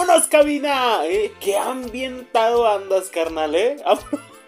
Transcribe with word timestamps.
¡Vámonos, 0.00 0.28
cabina! 0.28 1.04
¿Eh? 1.04 1.30
¡Qué 1.40 1.58
ambientado 1.58 2.66
andas, 2.66 3.10
carnal, 3.10 3.54
eh! 3.54 3.76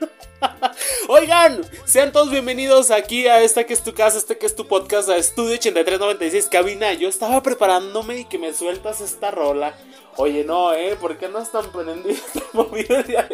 Oigan, 1.09 1.61
sean 1.84 2.11
todos 2.11 2.30
bienvenidos 2.30 2.91
aquí 2.91 3.29
a 3.29 3.43
esta 3.43 3.65
que 3.65 3.75
es 3.75 3.84
tu 3.84 3.93
casa, 3.93 4.16
este 4.16 4.38
que 4.38 4.46
es 4.46 4.57
tu 4.57 4.66
podcast, 4.66 5.11
a 5.11 5.16
Estudio 5.19 5.57
8396 5.57 6.48
Cabina. 6.51 6.95
Yo 6.95 7.07
estaba 7.07 7.43
preparándome 7.43 8.20
y 8.20 8.25
que 8.25 8.38
me 8.38 8.55
sueltas 8.55 9.02
esta 9.02 9.30
rola. 9.30 9.75
Oye, 10.16 10.43
no, 10.43 10.73
¿eh? 10.73 10.97
¿Por 10.98 11.19
qué 11.19 11.28
no 11.28 11.38
están 11.38 11.70
poniendo 11.70 12.09
movido 12.55 12.97
el 12.97 13.05
día? 13.05 13.28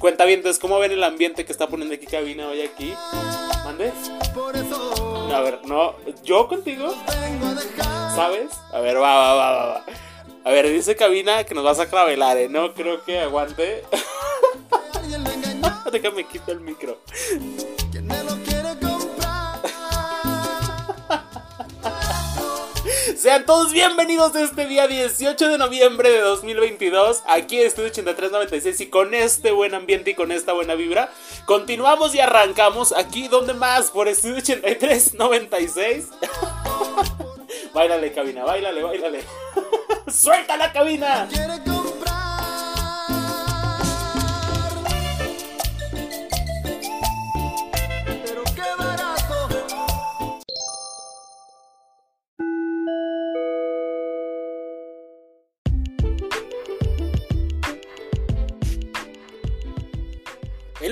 Cuenta 0.00 0.24
bien, 0.24 0.40
entonces, 0.40 0.60
¿cómo 0.60 0.80
ven 0.80 0.90
el 0.90 1.04
ambiente 1.04 1.44
que 1.44 1.52
está 1.52 1.68
poniendo 1.68 1.94
aquí 1.94 2.06
Cabina 2.06 2.48
hoy 2.48 2.62
aquí? 2.62 2.92
¿Mande? 3.64 3.92
A 5.32 5.40
ver, 5.42 5.60
no, 5.64 5.94
¿yo 6.24 6.48
contigo? 6.48 6.92
¿Sabes? 8.16 8.50
A 8.72 8.80
ver, 8.80 8.96
va, 8.96 9.14
va, 9.14 9.34
va, 9.34 9.66
va. 9.66 9.84
A 10.48 10.50
ver, 10.50 10.66
dice 10.72 10.96
Cabina 10.96 11.44
que 11.44 11.54
nos 11.54 11.62
vas 11.62 11.78
a 11.78 11.90
cravelar, 11.90 12.38
¿eh? 12.38 12.48
No 12.48 12.72
creo 12.72 13.04
que 13.04 13.20
aguante. 13.20 13.84
Déjame 15.92 16.24
quitar 16.24 16.52
el 16.52 16.60
micro. 16.60 16.98
Sean 23.14 23.44
todos 23.44 23.74
bienvenidos 23.74 24.34
a 24.36 24.40
este 24.40 24.66
día 24.66 24.88
18 24.88 25.50
de 25.50 25.58
noviembre 25.58 26.08
de 26.08 26.20
2022 26.20 27.24
aquí 27.26 27.60
en 27.60 27.66
Estudio 27.66 27.90
8396 27.90 28.80
y 28.80 28.86
con 28.86 29.12
este 29.12 29.50
buen 29.50 29.74
ambiente 29.74 30.12
y 30.12 30.14
con 30.14 30.32
esta 30.32 30.54
buena 30.54 30.76
vibra 30.76 31.12
continuamos 31.44 32.14
y 32.14 32.20
arrancamos 32.20 32.92
aquí 32.92 33.28
donde 33.28 33.52
más 33.52 33.90
por 33.90 34.08
Estudio 34.08 34.36
8396 34.36 36.06
Báilale 37.78 38.12
cabina, 38.12 38.44
bailale, 38.44 38.82
bailale. 38.82 39.20
Suelta 40.08 40.56
la 40.56 40.72
cabina 40.72 41.28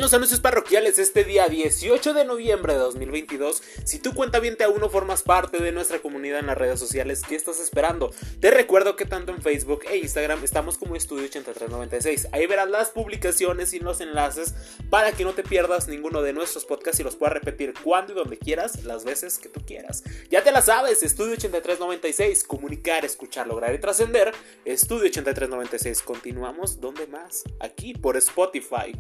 los 0.06 0.14
anuncios 0.14 0.38
parroquiales 0.38 1.00
este 1.00 1.24
día 1.24 1.48
18 1.48 2.14
de 2.14 2.24
noviembre 2.24 2.74
de 2.74 2.78
2022, 2.78 3.60
si 3.82 3.98
tu 3.98 4.14
cuenta 4.14 4.38
bien 4.38 4.56
te 4.56 4.62
aún 4.62 4.78
no 4.78 4.88
formas 4.88 5.24
parte 5.24 5.58
de 5.58 5.72
nuestra 5.72 5.98
comunidad 5.98 6.38
en 6.38 6.46
las 6.46 6.56
redes 6.56 6.78
sociales, 6.78 7.22
¿qué 7.28 7.34
estás 7.34 7.58
esperando? 7.58 8.12
Te 8.38 8.52
recuerdo 8.52 8.94
que 8.94 9.04
tanto 9.04 9.32
en 9.32 9.42
Facebook 9.42 9.80
e 9.90 9.96
Instagram 9.96 10.44
estamos 10.44 10.78
como 10.78 10.94
Estudio 10.94 11.24
8396. 11.24 12.28
Ahí 12.30 12.46
verás 12.46 12.70
las 12.70 12.90
publicaciones 12.90 13.74
y 13.74 13.80
los 13.80 14.00
enlaces 14.00 14.54
para 14.90 15.10
que 15.10 15.24
no 15.24 15.32
te 15.32 15.42
pierdas 15.42 15.88
ninguno 15.88 16.22
de 16.22 16.32
nuestros 16.32 16.64
podcasts 16.66 17.00
y 17.00 17.02
los 17.02 17.16
puedas 17.16 17.32
repetir 17.32 17.74
cuando 17.82 18.12
y 18.12 18.14
donde 18.14 18.38
quieras, 18.38 18.84
las 18.84 19.04
veces 19.04 19.38
que 19.38 19.48
tú 19.48 19.60
quieras. 19.66 20.04
Ya 20.30 20.44
te 20.44 20.52
la 20.52 20.62
sabes, 20.62 21.02
Estudio 21.02 21.32
8396, 21.32 22.44
comunicar, 22.44 23.04
escuchar, 23.04 23.48
lograr 23.48 23.74
y 23.74 23.80
trascender. 23.80 24.32
Estudio 24.64 25.06
8396, 25.06 26.00
continuamos, 26.02 26.80
¿dónde 26.80 27.08
más? 27.08 27.42
Aquí 27.58 27.92
por 27.92 28.16
Spotify. 28.16 28.92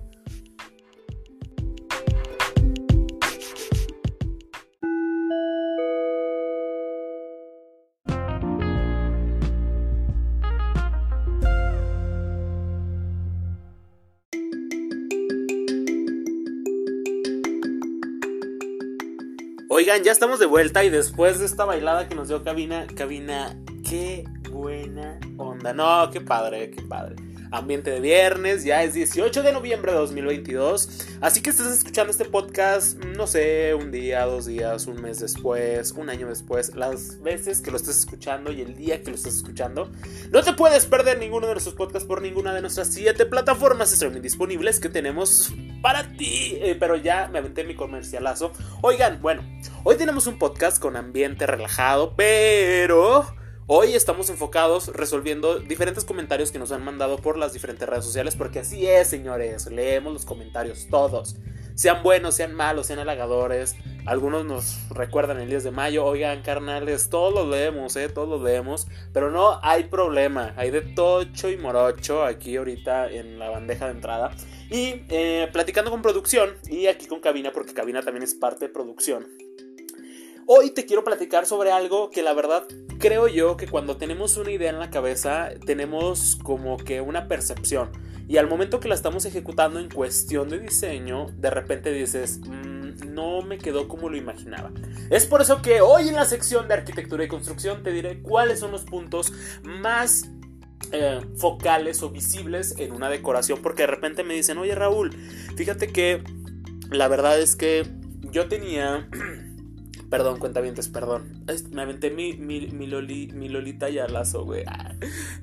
Ya 20.02 20.12
estamos 20.12 20.38
de 20.38 20.46
vuelta 20.46 20.84
y 20.84 20.90
después 20.90 21.38
de 21.38 21.46
esta 21.46 21.64
bailada 21.64 22.06
que 22.06 22.14
nos 22.14 22.28
dio 22.28 22.44
Cabina, 22.44 22.86
Cabina, 22.94 23.56
qué 23.88 24.24
buena 24.50 25.18
onda. 25.38 25.72
No, 25.72 26.10
qué 26.10 26.20
padre, 26.20 26.70
qué 26.70 26.82
padre. 26.82 27.16
Ambiente 27.50 27.90
de 27.90 28.00
viernes, 28.00 28.64
ya 28.64 28.82
es 28.82 28.92
18 28.92 29.42
de 29.42 29.52
noviembre 29.52 29.92
de 29.92 29.98
2022. 29.98 30.88
Así 31.22 31.40
que 31.40 31.48
estás 31.48 31.68
escuchando 31.68 32.10
este 32.10 32.26
podcast, 32.26 32.98
no 32.98 33.26
sé, 33.26 33.74
un 33.74 33.90
día, 33.90 34.26
dos 34.26 34.44
días, 34.44 34.86
un 34.86 35.00
mes 35.00 35.20
después, 35.20 35.92
un 35.92 36.10
año 36.10 36.28
después, 36.28 36.74
las 36.74 37.22
veces 37.22 37.62
que 37.62 37.70
lo 37.70 37.78
estés 37.78 37.98
escuchando 37.98 38.52
y 38.52 38.60
el 38.60 38.76
día 38.76 39.00
que 39.02 39.10
lo 39.10 39.16
estés 39.16 39.36
escuchando. 39.36 39.90
No 40.30 40.42
te 40.42 40.52
puedes 40.52 40.84
perder 40.84 41.18
ninguno 41.18 41.46
de 41.46 41.54
nuestros 41.54 41.74
podcasts 41.74 42.06
por 42.06 42.20
ninguna 42.20 42.52
de 42.52 42.60
nuestras 42.60 42.88
siete 42.88 43.24
plataformas 43.24 43.92
streaming 43.92 44.20
disponibles 44.20 44.78
que 44.78 44.90
tenemos 44.90 45.54
para 45.82 46.12
ti. 46.16 46.58
Eh, 46.60 46.76
pero 46.78 46.96
ya 46.96 47.28
me 47.28 47.38
aventé 47.38 47.64
mi 47.64 47.74
comercialazo. 47.74 48.52
Oigan, 48.82 49.20
bueno, 49.22 49.42
hoy 49.84 49.96
tenemos 49.96 50.26
un 50.26 50.38
podcast 50.38 50.80
con 50.80 50.96
ambiente 50.96 51.46
relajado, 51.46 52.14
pero 52.16 53.26
Hoy 53.68 53.94
estamos 53.94 54.30
enfocados 54.30 54.92
resolviendo 54.94 55.58
diferentes 55.58 56.04
comentarios 56.04 56.52
que 56.52 56.58
nos 56.60 56.70
han 56.70 56.84
mandado 56.84 57.16
por 57.16 57.36
las 57.36 57.52
diferentes 57.52 57.88
redes 57.88 58.04
sociales, 58.04 58.36
porque 58.36 58.60
así 58.60 58.86
es, 58.86 59.08
señores, 59.08 59.66
leemos 59.66 60.12
los 60.12 60.24
comentarios 60.24 60.86
todos. 60.88 61.34
Sean 61.76 62.02
buenos, 62.02 62.34
sean 62.34 62.54
malos, 62.54 62.86
sean 62.86 63.00
halagadores. 63.00 63.76
Algunos 64.06 64.46
nos 64.46 64.88
recuerdan 64.88 65.40
el 65.40 65.50
10 65.50 65.64
de 65.64 65.70
mayo, 65.72 66.06
oigan, 66.06 66.40
carnales, 66.40 67.10
todos 67.10 67.34
los 67.34 67.46
leemos, 67.48 67.94
eh, 67.96 68.08
todos 68.08 68.26
los 68.26 68.40
leemos, 68.40 68.86
pero 69.12 69.30
no 69.30 69.60
hay 69.62 69.84
problema, 69.84 70.54
hay 70.56 70.70
de 70.70 70.80
tocho 70.80 71.50
y 71.50 71.58
morocho 71.58 72.24
aquí 72.24 72.56
ahorita 72.56 73.10
en 73.10 73.38
la 73.38 73.50
bandeja 73.50 73.86
de 73.86 73.90
entrada. 73.90 74.34
Y 74.70 75.02
eh, 75.10 75.50
platicando 75.52 75.90
con 75.90 76.00
producción 76.00 76.56
y 76.66 76.86
aquí 76.86 77.04
con 77.06 77.20
cabina, 77.20 77.52
porque 77.52 77.74
cabina 77.74 78.00
también 78.00 78.22
es 78.22 78.32
parte 78.32 78.68
de 78.68 78.72
producción. 78.72 79.26
Hoy 80.46 80.70
te 80.70 80.86
quiero 80.86 81.04
platicar 81.04 81.44
sobre 81.44 81.72
algo 81.72 82.08
que 82.08 82.22
la 82.22 82.32
verdad 82.32 82.64
creo 82.98 83.28
yo 83.28 83.58
que 83.58 83.68
cuando 83.68 83.98
tenemos 83.98 84.38
una 84.38 84.50
idea 84.50 84.70
en 84.70 84.78
la 84.78 84.88
cabeza 84.88 85.50
tenemos 85.66 86.38
como 86.42 86.78
que 86.78 87.02
una 87.02 87.28
percepción 87.28 87.90
y 88.28 88.38
al 88.38 88.48
momento 88.48 88.80
que 88.80 88.88
la 88.88 88.94
estamos 88.94 89.24
ejecutando 89.24 89.78
en 89.78 89.88
cuestión 89.88 90.48
de 90.48 90.58
diseño 90.58 91.26
de 91.36 91.50
repente 91.50 91.92
dices 91.92 92.40
mmm, 92.40 93.12
no 93.14 93.42
me 93.42 93.58
quedó 93.58 93.88
como 93.88 94.08
lo 94.08 94.16
imaginaba. 94.16 94.70
Es 95.10 95.26
por 95.26 95.42
eso 95.42 95.62
que 95.62 95.80
hoy 95.80 96.08
en 96.08 96.14
la 96.14 96.24
sección 96.24 96.68
de 96.68 96.74
arquitectura 96.74 97.24
y 97.24 97.28
construcción 97.28 97.82
te 97.82 97.90
diré 97.90 98.22
cuáles 98.22 98.60
son 98.60 98.72
los 98.72 98.84
puntos 98.84 99.32
más 99.62 100.28
eh, 100.92 101.20
focales 101.36 102.02
o 102.02 102.10
visibles 102.10 102.74
en 102.78 102.92
una 102.92 103.08
decoración 103.08 103.60
porque 103.62 103.82
de 103.82 103.88
repente 103.88 104.22
me 104.22 104.34
dicen 104.34 104.58
oye 104.58 104.74
Raúl 104.74 105.10
fíjate 105.56 105.88
que 105.88 106.22
la 106.90 107.08
verdad 107.08 107.40
es 107.40 107.56
que 107.56 107.86
yo 108.30 108.46
tenía 108.46 109.08
Perdón, 110.10 110.38
cuentavientes, 110.38 110.88
perdón. 110.88 111.44
Me 111.72 111.82
aventé 111.82 112.10
mi, 112.10 112.34
mi, 112.34 112.68
mi, 112.68 112.86
Lolita 112.86 113.90
y 113.90 113.98
alazo, 113.98 114.44
güey. 114.44 114.64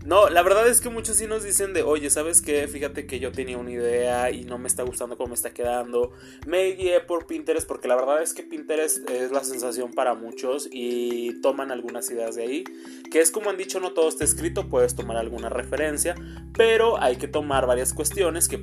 No, 0.05 0.29
la 0.29 0.41
verdad 0.41 0.67
es 0.67 0.81
que 0.81 0.89
muchos 0.89 1.15
sí 1.15 1.27
nos 1.27 1.43
dicen 1.43 1.73
de, 1.73 1.81
oye, 1.81 2.09
¿sabes 2.09 2.41
qué? 2.41 2.67
Fíjate 2.67 3.07
que 3.07 3.19
yo 3.19 3.31
tenía 3.31 3.57
una 3.57 3.71
idea 3.71 4.31
y 4.31 4.43
no 4.43 4.57
me 4.57 4.67
está 4.67 4.83
gustando 4.83 5.15
cómo 5.15 5.29
me 5.29 5.35
está 5.35 5.53
quedando. 5.53 6.11
Me 6.45 6.71
guié 6.71 6.99
por 6.99 7.25
Pinterest 7.25 7.67
porque 7.67 7.87
la 7.87 7.95
verdad 7.95 8.21
es 8.21 8.33
que 8.33 8.43
Pinterest 8.43 9.09
es 9.09 9.31
la 9.31 9.43
sensación 9.43 9.93
para 9.93 10.13
muchos 10.13 10.67
y 10.71 11.39
toman 11.41 11.71
algunas 11.71 12.09
ideas 12.11 12.35
de 12.35 12.43
ahí. 12.43 12.63
Que 13.11 13.21
es 13.21 13.31
como 13.31 13.49
han 13.49 13.57
dicho, 13.57 13.79
no 13.79 13.93
todo 13.93 14.09
está 14.09 14.23
escrito, 14.25 14.69
puedes 14.69 14.95
tomar 14.95 15.17
alguna 15.17 15.49
referencia, 15.49 16.15
pero 16.53 17.01
hay 17.01 17.15
que 17.15 17.27
tomar 17.27 17.65
varias 17.65 17.93
cuestiones 17.93 18.47
que 18.49 18.57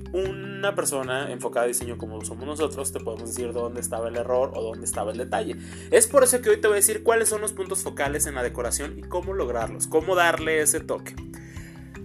una 0.61 0.75
persona 0.75 1.33
enfocada 1.33 1.65
a 1.65 1.69
diseño 1.69 1.97
como 1.97 2.23
somos 2.23 2.47
nosotros 2.47 2.93
te 2.93 3.01
podemos 3.01 3.35
decir 3.35 3.53
dónde 3.55 3.81
estaba 3.81 4.09
el 4.09 4.17
error 4.17 4.53
o 4.55 4.63
dónde 4.63 4.85
estaba 4.85 5.11
el 5.11 5.17
detalle. 5.17 5.57
Es 5.91 6.07
por 6.07 6.23
eso 6.23 6.43
que 6.43 6.51
hoy 6.51 6.61
te 6.61 6.69
voy 6.69 6.75
a 6.75 6.77
decir 6.77 7.03
cuáles 7.03 7.31
son 7.31 7.41
los 7.41 7.53
puntos 7.53 7.83
focales 7.83 8.27
en 8.27 8.35
la 8.35 8.43
decoración 8.43 8.99
y 8.99 9.03
cómo 9.03 9.33
lograrlos, 9.33 9.87
cómo 9.87 10.15
darle 10.15 10.61
ese 10.61 10.81
toque. 10.81 11.15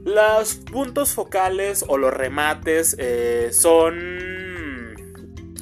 Los 0.06 0.56
puntos 0.56 1.14
focales 1.14 1.84
o 1.88 1.98
los 1.98 2.14
remates 2.14 2.96
eh, 2.98 3.50
son, 3.52 4.96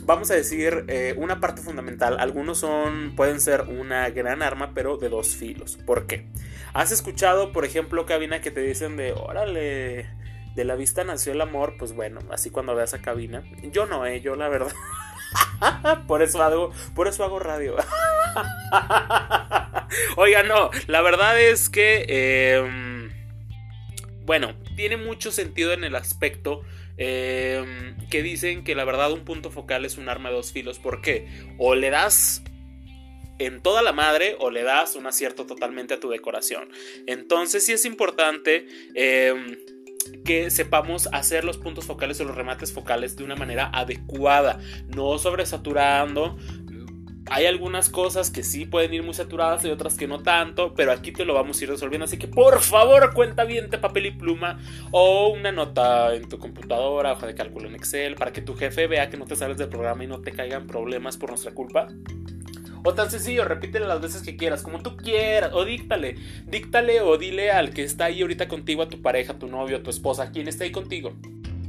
vamos 0.03 0.29
a 0.29 0.35
decir, 0.35 0.85
eh, 0.87 1.15
una 1.17 1.39
parte 1.39 1.61
fundamental. 1.61 2.17
Algunos 2.19 2.59
son, 2.59 3.15
pueden 3.15 3.41
ser 3.41 3.61
una 3.61 4.09
gran 4.11 4.43
arma, 4.43 4.73
pero 4.75 4.97
de 4.97 5.09
dos 5.09 5.35
filos. 5.35 5.77
¿Por 5.85 6.05
qué? 6.05 6.27
¿Has 6.73 6.91
escuchado, 6.91 7.53
por 7.53 7.65
ejemplo, 7.65 8.05
cabina 8.05 8.41
que 8.41 8.51
te 8.51 8.61
dicen 8.61 8.97
de, 8.97 9.13
órale, 9.13 10.09
de 10.55 10.65
la 10.65 10.75
vista 10.75 11.03
nació 11.03 11.33
el 11.33 11.41
amor? 11.41 11.75
Pues 11.77 11.93
bueno, 11.93 12.21
así 12.31 12.49
cuando 12.49 12.75
veas 12.75 12.93
a 12.93 13.01
cabina. 13.01 13.43
Yo 13.71 13.85
no, 13.85 14.05
eh, 14.05 14.21
yo 14.21 14.35
la 14.35 14.49
verdad. 14.49 14.73
por 16.07 16.21
eso 16.21 16.41
hago, 16.41 16.71
por 16.95 17.07
eso 17.07 17.23
hago 17.23 17.39
radio. 17.39 17.75
Oiga, 20.17 20.43
no, 20.43 20.71
la 20.87 21.01
verdad 21.01 21.39
es 21.39 21.69
que, 21.69 22.05
em, 22.07 23.11
bueno, 24.25 24.55
tiene 24.75 24.97
mucho 24.97 25.31
sentido 25.31 25.73
en 25.73 25.83
el 25.83 25.95
aspecto 25.95 26.63
em, 26.97 27.95
que 28.09 28.23
dicen 28.23 28.63
que 28.63 28.75
la 28.75 28.85
verdad 28.85 29.11
un 29.11 29.25
punto 29.25 29.51
focal 29.51 29.85
es 29.85 29.97
un 29.97 30.09
arma 30.09 30.29
de 30.29 30.35
dos 30.35 30.51
filos. 30.51 30.79
¿Por 30.79 31.01
qué? 31.01 31.27
O 31.57 31.75
le 31.75 31.89
das 31.89 32.43
en 33.39 33.61
toda 33.61 33.81
la 33.81 33.93
madre 33.93 34.35
o 34.39 34.51
le 34.51 34.63
das 34.63 34.95
un 34.95 35.07
acierto 35.07 35.45
totalmente 35.45 35.95
a 35.95 35.99
tu 35.99 36.09
decoración. 36.09 36.69
Entonces 37.07 37.65
sí 37.65 37.73
es 37.73 37.85
importante 37.85 38.67
em, 38.93 39.57
que 40.25 40.49
sepamos 40.49 41.09
hacer 41.11 41.43
los 41.43 41.57
puntos 41.57 41.85
focales 41.85 42.19
o 42.21 42.23
los 42.23 42.35
remates 42.35 42.73
focales 42.73 43.15
de 43.15 43.23
una 43.23 43.35
manera 43.35 43.69
adecuada, 43.73 44.59
no 44.87 45.17
sobresaturando, 45.17 46.37
hay 47.29 47.45
algunas 47.45 47.89
cosas 47.89 48.29
que 48.29 48.43
sí 48.43 48.65
pueden 48.65 48.93
ir 48.93 49.03
muy 49.03 49.13
saturadas 49.13 49.63
y 49.65 49.69
otras 49.69 49.95
que 49.95 50.07
no 50.07 50.21
tanto, 50.21 50.73
pero 50.75 50.91
aquí 50.91 51.11
te 51.11 51.25
lo 51.25 51.33
vamos 51.33 51.59
a 51.59 51.63
ir 51.63 51.69
resolviendo. 51.69 52.05
Así 52.05 52.17
que 52.17 52.27
por 52.27 52.61
favor, 52.61 53.13
cuenta 53.13 53.45
bien 53.45 53.69
de 53.69 53.77
papel 53.77 54.07
y 54.07 54.11
pluma 54.11 54.59
o 54.91 55.29
una 55.29 55.51
nota 55.51 56.13
en 56.15 56.27
tu 56.27 56.37
computadora, 56.37 57.13
hoja 57.13 57.27
de 57.27 57.35
cálculo 57.35 57.67
en 57.67 57.75
Excel, 57.75 58.15
para 58.15 58.33
que 58.33 58.41
tu 58.41 58.55
jefe 58.55 58.87
vea 58.87 59.09
que 59.09 59.17
no 59.17 59.25
te 59.25 59.35
sales 59.35 59.57
del 59.57 59.69
programa 59.69 60.03
y 60.03 60.07
no 60.07 60.21
te 60.21 60.31
caigan 60.31 60.67
problemas 60.67 61.17
por 61.17 61.29
nuestra 61.29 61.53
culpa. 61.53 61.87
O 62.83 62.93
tan 62.93 63.09
sencillo, 63.09 63.45
repítele 63.45 63.87
las 63.87 64.01
veces 64.01 64.21
que 64.23 64.35
quieras, 64.35 64.61
como 64.61 64.81
tú 64.81 64.97
quieras, 64.97 65.51
o 65.53 65.63
díctale, 65.63 66.15
díctale 66.45 66.99
o 67.01 67.17
dile 67.17 67.51
al 67.51 67.73
que 67.73 67.83
está 67.83 68.05
ahí 68.05 68.21
ahorita 68.21 68.47
contigo, 68.49 68.81
a 68.81 68.89
tu 68.89 69.01
pareja, 69.01 69.33
a 69.33 69.39
tu 69.39 69.47
novio, 69.47 69.77
a 69.77 69.83
tu 69.83 69.89
esposa, 69.89 70.31
quien 70.31 70.47
está 70.49 70.65
ahí 70.65 70.71
contigo. 70.71 71.15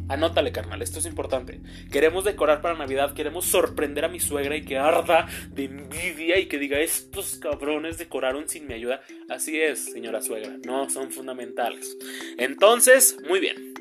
Anótale, 0.09 0.53
carnal, 0.53 0.83
esto 0.83 0.99
es 0.99 1.07
importante. 1.07 1.61
Queremos 1.91 2.25
decorar 2.25 2.61
para 2.61 2.77
Navidad, 2.77 3.15
queremos 3.15 3.47
sorprender 3.47 4.05
a 4.05 4.09
mi 4.09 4.21
suegra 4.21 4.57
y 4.57 4.63
que 4.63 4.77
arda 4.77 5.27
de 5.51 5.65
envidia 5.65 6.39
y 6.39 6.47
que 6.47 6.59
diga, 6.59 6.79
estos 6.81 7.37
cabrones 7.37 7.97
decoraron 7.97 8.49
sin 8.49 8.67
mi 8.67 8.75
ayuda. 8.75 9.01
Así 9.31 9.59
es, 9.59 9.93
señora 9.93 10.21
suegra, 10.21 10.59
no 10.67 10.91
son 10.91 11.11
fundamentales. 11.11 11.97
Entonces, 12.37 13.17
muy 13.29 13.41
bien. 13.41 13.74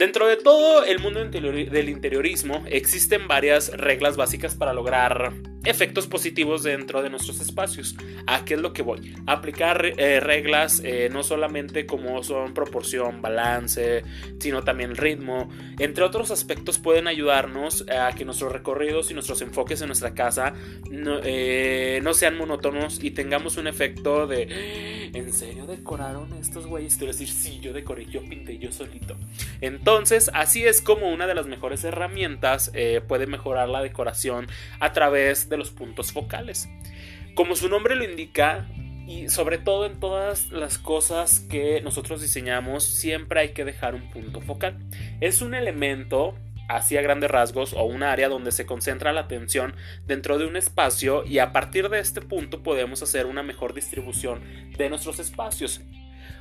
Dentro 0.00 0.26
de 0.26 0.38
todo 0.38 0.82
el 0.86 0.98
mundo 0.98 1.22
del 1.22 1.88
interiorismo 1.90 2.64
existen 2.70 3.28
varias 3.28 3.68
reglas 3.76 4.16
básicas 4.16 4.54
para 4.54 4.72
lograr 4.72 5.34
efectos 5.62 6.06
positivos 6.06 6.62
dentro 6.62 7.02
de 7.02 7.10
nuestros 7.10 7.38
espacios. 7.38 7.94
¿A 8.26 8.46
qué 8.46 8.54
es 8.54 8.60
lo 8.60 8.72
que 8.72 8.80
voy? 8.80 9.14
Aplicar 9.26 9.84
eh, 9.84 10.20
reglas 10.20 10.80
eh, 10.82 11.10
no 11.12 11.22
solamente 11.22 11.84
como 11.84 12.22
son 12.22 12.54
proporción, 12.54 13.20
balance, 13.20 14.02
sino 14.38 14.62
también 14.62 14.96
ritmo. 14.96 15.50
Entre 15.78 16.02
otros 16.02 16.30
aspectos 16.30 16.78
pueden 16.78 17.06
ayudarnos 17.06 17.84
a 17.90 18.14
que 18.14 18.24
nuestros 18.24 18.52
recorridos 18.52 19.10
y 19.10 19.14
nuestros 19.14 19.42
enfoques 19.42 19.82
en 19.82 19.88
nuestra 19.88 20.14
casa 20.14 20.54
no, 20.90 21.20
eh, 21.22 22.00
no 22.02 22.14
sean 22.14 22.38
monótonos 22.38 23.04
y 23.04 23.10
tengamos 23.10 23.58
un 23.58 23.66
efecto 23.66 24.26
de 24.26 25.10
¿en 25.12 25.32
serio 25.32 25.66
decoraron 25.66 26.32
estos 26.34 26.66
güeyes? 26.66 26.96
Te 26.96 27.06
decir, 27.06 27.28
sí, 27.28 27.58
yo 27.60 27.72
decoré, 27.72 28.06
yo 28.06 28.22
pinté 28.22 28.58
yo 28.58 28.72
solito. 28.72 29.16
Entonces, 29.60 29.89
así 30.32 30.64
es 30.64 30.82
como 30.82 31.10
una 31.10 31.26
de 31.26 31.34
las 31.34 31.46
mejores 31.46 31.84
herramientas 31.84 32.72
puede 33.08 33.26
mejorar 33.26 33.68
la 33.68 33.82
decoración 33.82 34.48
a 34.78 34.92
través 34.92 35.48
de 35.48 35.56
los 35.56 35.70
puntos 35.70 36.12
focales. 36.12 36.68
Como 37.34 37.56
su 37.56 37.68
nombre 37.68 37.94
lo 37.96 38.04
indica, 38.04 38.66
y 39.10 39.28
sobre 39.28 39.58
todo 39.58 39.86
en 39.86 39.98
todas 39.98 40.52
las 40.52 40.78
cosas 40.78 41.40
que 41.40 41.80
nosotros 41.82 42.22
diseñamos, 42.22 42.84
siempre 42.84 43.40
hay 43.40 43.48
que 43.48 43.64
dejar 43.64 43.96
un 43.96 44.08
punto 44.10 44.40
focal. 44.40 44.78
Es 45.20 45.42
un 45.42 45.54
elemento 45.54 46.36
así 46.68 46.96
a 46.96 47.02
grandes 47.02 47.28
rasgos 47.28 47.72
o 47.72 47.82
un 47.82 48.04
área 48.04 48.28
donde 48.28 48.52
se 48.52 48.66
concentra 48.66 49.12
la 49.12 49.22
atención 49.22 49.74
dentro 50.06 50.38
de 50.38 50.46
un 50.46 50.54
espacio 50.54 51.24
y 51.26 51.40
a 51.40 51.50
partir 51.52 51.88
de 51.88 51.98
este 51.98 52.20
punto 52.20 52.62
podemos 52.62 53.02
hacer 53.02 53.26
una 53.26 53.42
mejor 53.42 53.74
distribución 53.74 54.42
de 54.78 54.88
nuestros 54.88 55.18
espacios. 55.18 55.80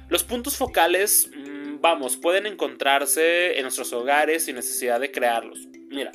Los 0.08 0.24
puntos 0.24 0.56
focales, 0.56 1.32
mm, 1.36 1.59
vamos, 1.82 2.18
pueden 2.18 2.46
encontrarse 2.46 3.58
en 3.58 3.64
nuestros 3.64 3.92
hogares 3.94 4.46
sin 4.46 4.56
necesidad 4.56 5.00
de 5.00 5.12
crearlos. 5.12 5.68
Mira, 5.90 6.12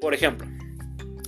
por 0.00 0.14
ejemplo, 0.14 0.46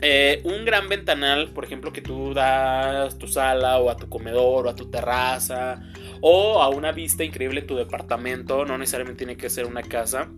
eh, 0.05 0.41
un 0.43 0.65
gran 0.65 0.89
ventanal, 0.89 1.51
por 1.51 1.65
ejemplo, 1.65 1.93
que 1.93 2.01
tú 2.01 2.35
das 2.35 3.17
tu 3.19 3.29
sala 3.29 3.79
o 3.79 3.89
a 3.89 3.97
tu 3.97 4.09
comedor 4.09 4.67
o 4.67 4.71
a 4.71 4.75
tu 4.75 4.91
terraza 4.91 5.81
o 6.21 6.61
a 6.61 6.69
una 6.71 6.91
vista 6.91 7.23
increíble 7.23 7.61
en 7.61 7.67
tu 7.69 7.77
departamento, 7.77 8.65
no 8.65 8.79
necesariamente 8.79 9.19
tiene 9.19 9.37
que 9.37 9.49
ser 9.49 9.67
una 9.67 9.83
casa, 9.83 10.29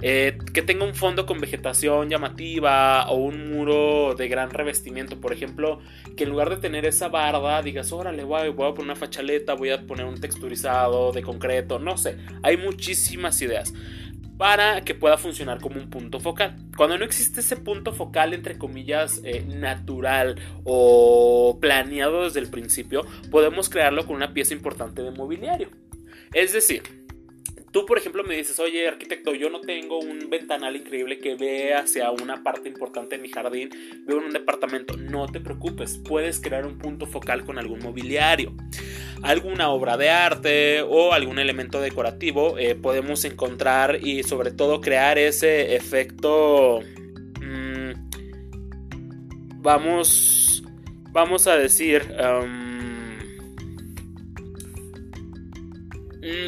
eh, 0.00 0.38
que 0.52 0.62
tenga 0.62 0.84
un 0.84 0.94
fondo 0.94 1.24
con 1.24 1.40
vegetación 1.40 2.08
llamativa 2.10 3.08
o 3.10 3.16
un 3.16 3.52
muro 3.52 4.14
de 4.16 4.26
gran 4.28 4.50
revestimiento, 4.50 5.20
por 5.20 5.32
ejemplo, 5.32 5.78
que 6.16 6.24
en 6.24 6.30
lugar 6.30 6.50
de 6.50 6.56
tener 6.56 6.84
esa 6.84 7.08
barda 7.08 7.62
digas, 7.62 7.92
órale, 7.92 8.24
voy, 8.24 8.48
voy 8.50 8.70
a 8.70 8.74
poner 8.74 8.84
una 8.84 8.96
fachaleta, 8.96 9.54
voy 9.54 9.70
a 9.70 9.86
poner 9.86 10.06
un 10.06 10.20
texturizado 10.20 11.12
de 11.12 11.22
concreto, 11.22 11.78
no 11.78 11.96
sé, 11.96 12.16
hay 12.42 12.56
muchísimas 12.56 13.40
ideas 13.40 13.72
para 14.36 14.82
que 14.82 14.94
pueda 14.94 15.18
funcionar 15.18 15.60
como 15.60 15.80
un 15.80 15.90
punto 15.90 16.20
focal. 16.20 16.56
Cuando 16.76 16.98
no 16.98 17.04
existe 17.04 17.40
ese 17.40 17.56
punto 17.56 17.92
focal, 17.92 18.34
entre 18.34 18.58
comillas, 18.58 19.20
eh, 19.24 19.44
natural 19.46 20.36
o 20.64 21.58
planeado 21.60 22.24
desde 22.24 22.40
el 22.40 22.48
principio, 22.48 23.02
podemos 23.30 23.68
crearlo 23.68 24.06
con 24.06 24.16
una 24.16 24.34
pieza 24.34 24.54
importante 24.54 25.02
de 25.02 25.10
mobiliario. 25.10 25.68
Es 26.32 26.52
decir, 26.52 27.01
Tú, 27.72 27.86
por 27.86 27.96
ejemplo, 27.96 28.22
me 28.22 28.36
dices, 28.36 28.58
oye, 28.60 28.86
arquitecto, 28.86 29.34
yo 29.34 29.48
no 29.48 29.62
tengo 29.62 29.98
un 29.98 30.28
ventanal 30.28 30.76
increíble 30.76 31.18
que 31.18 31.36
ve 31.36 31.72
hacia 31.72 32.10
una 32.10 32.42
parte 32.42 32.68
importante 32.68 33.16
de 33.16 33.22
mi 33.22 33.30
jardín, 33.30 33.70
veo 34.06 34.18
un 34.18 34.30
departamento. 34.30 34.98
No 34.98 35.26
te 35.26 35.40
preocupes, 35.40 35.96
puedes 35.96 36.38
crear 36.38 36.66
un 36.66 36.76
punto 36.76 37.06
focal 37.06 37.46
con 37.46 37.58
algún 37.58 37.80
mobiliario. 37.80 38.54
Alguna 39.22 39.70
obra 39.70 39.96
de 39.96 40.10
arte 40.10 40.82
o 40.82 41.14
algún 41.14 41.38
elemento 41.38 41.80
decorativo 41.80 42.58
eh, 42.58 42.74
podemos 42.74 43.24
encontrar 43.24 44.00
y 44.02 44.22
sobre 44.22 44.50
todo 44.50 44.82
crear 44.82 45.16
ese 45.16 45.74
efecto... 45.74 46.80
Mm, 47.40 47.92
vamos, 49.62 50.62
vamos 51.10 51.46
a 51.46 51.56
decir... 51.56 52.02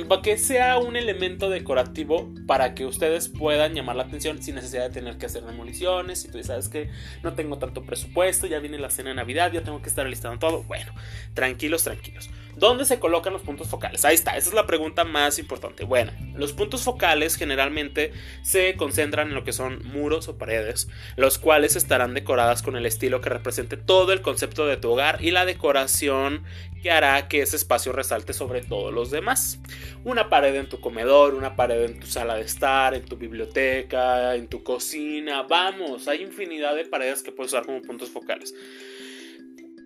para 0.08 0.22
que 0.22 0.38
sea 0.38 0.78
un 0.78 0.94
elemento 0.94 1.50
decorativo 1.50 2.32
para 2.46 2.74
que 2.74 2.86
ustedes 2.86 3.28
puedan 3.28 3.74
llamar 3.74 3.96
la 3.96 4.04
atención 4.04 4.40
sin 4.40 4.54
necesidad 4.54 4.84
de 4.84 4.90
tener 4.90 5.18
que 5.18 5.26
hacer 5.26 5.44
demoliciones. 5.44 6.22
Si 6.22 6.28
tú 6.28 6.42
sabes 6.44 6.68
que 6.68 6.90
no 7.22 7.34
tengo 7.34 7.58
tanto 7.58 7.82
presupuesto, 7.84 8.46
ya 8.46 8.60
viene 8.60 8.78
la 8.78 8.90
cena 8.90 9.10
de 9.10 9.16
Navidad, 9.16 9.52
ya 9.52 9.62
tengo 9.62 9.82
que 9.82 9.88
estar 9.88 10.06
listando 10.06 10.38
todo. 10.38 10.62
Bueno, 10.62 10.92
tranquilos, 11.34 11.82
tranquilos. 11.82 12.30
¿Dónde 12.56 12.84
se 12.84 12.98
colocan 12.98 13.32
los 13.32 13.42
puntos 13.42 13.68
focales? 13.68 14.04
Ahí 14.04 14.14
está, 14.14 14.36
esa 14.36 14.48
es 14.48 14.54
la 14.54 14.66
pregunta 14.66 15.04
más 15.04 15.38
importante. 15.38 15.84
Bueno, 15.84 16.12
los 16.34 16.52
puntos 16.52 16.82
focales 16.82 17.36
generalmente 17.36 18.12
se 18.42 18.74
concentran 18.76 19.28
en 19.28 19.34
lo 19.34 19.44
que 19.44 19.52
son 19.52 19.84
muros 19.84 20.28
o 20.28 20.38
paredes, 20.38 20.88
los 21.16 21.38
cuales 21.38 21.76
estarán 21.76 22.14
decoradas 22.14 22.62
con 22.62 22.76
el 22.76 22.86
estilo 22.86 23.20
que 23.20 23.28
represente 23.28 23.76
todo 23.76 24.12
el 24.12 24.22
concepto 24.22 24.66
de 24.66 24.76
tu 24.76 24.90
hogar 24.90 25.22
y 25.22 25.30
la 25.30 25.44
decoración 25.44 26.44
que 26.82 26.90
hará 26.90 27.28
que 27.28 27.40
ese 27.40 27.56
espacio 27.56 27.92
resalte 27.92 28.34
sobre 28.34 28.60
todos 28.60 28.92
los 28.92 29.10
demás. 29.10 29.58
Una 30.04 30.28
pared 30.28 30.54
en 30.54 30.68
tu 30.68 30.80
comedor, 30.80 31.34
una 31.34 31.56
pared 31.56 31.82
en 31.82 31.98
tu 31.98 32.06
sala 32.06 32.34
de 32.34 32.42
estar, 32.42 32.94
en 32.94 33.06
tu 33.06 33.16
biblioteca, 33.16 34.34
en 34.34 34.48
tu 34.48 34.62
cocina, 34.62 35.42
vamos, 35.44 36.08
hay 36.08 36.22
infinidad 36.22 36.74
de 36.76 36.84
paredes 36.84 37.22
que 37.22 37.32
puedes 37.32 37.52
usar 37.52 37.64
como 37.64 37.80
puntos 37.80 38.10
focales. 38.10 38.54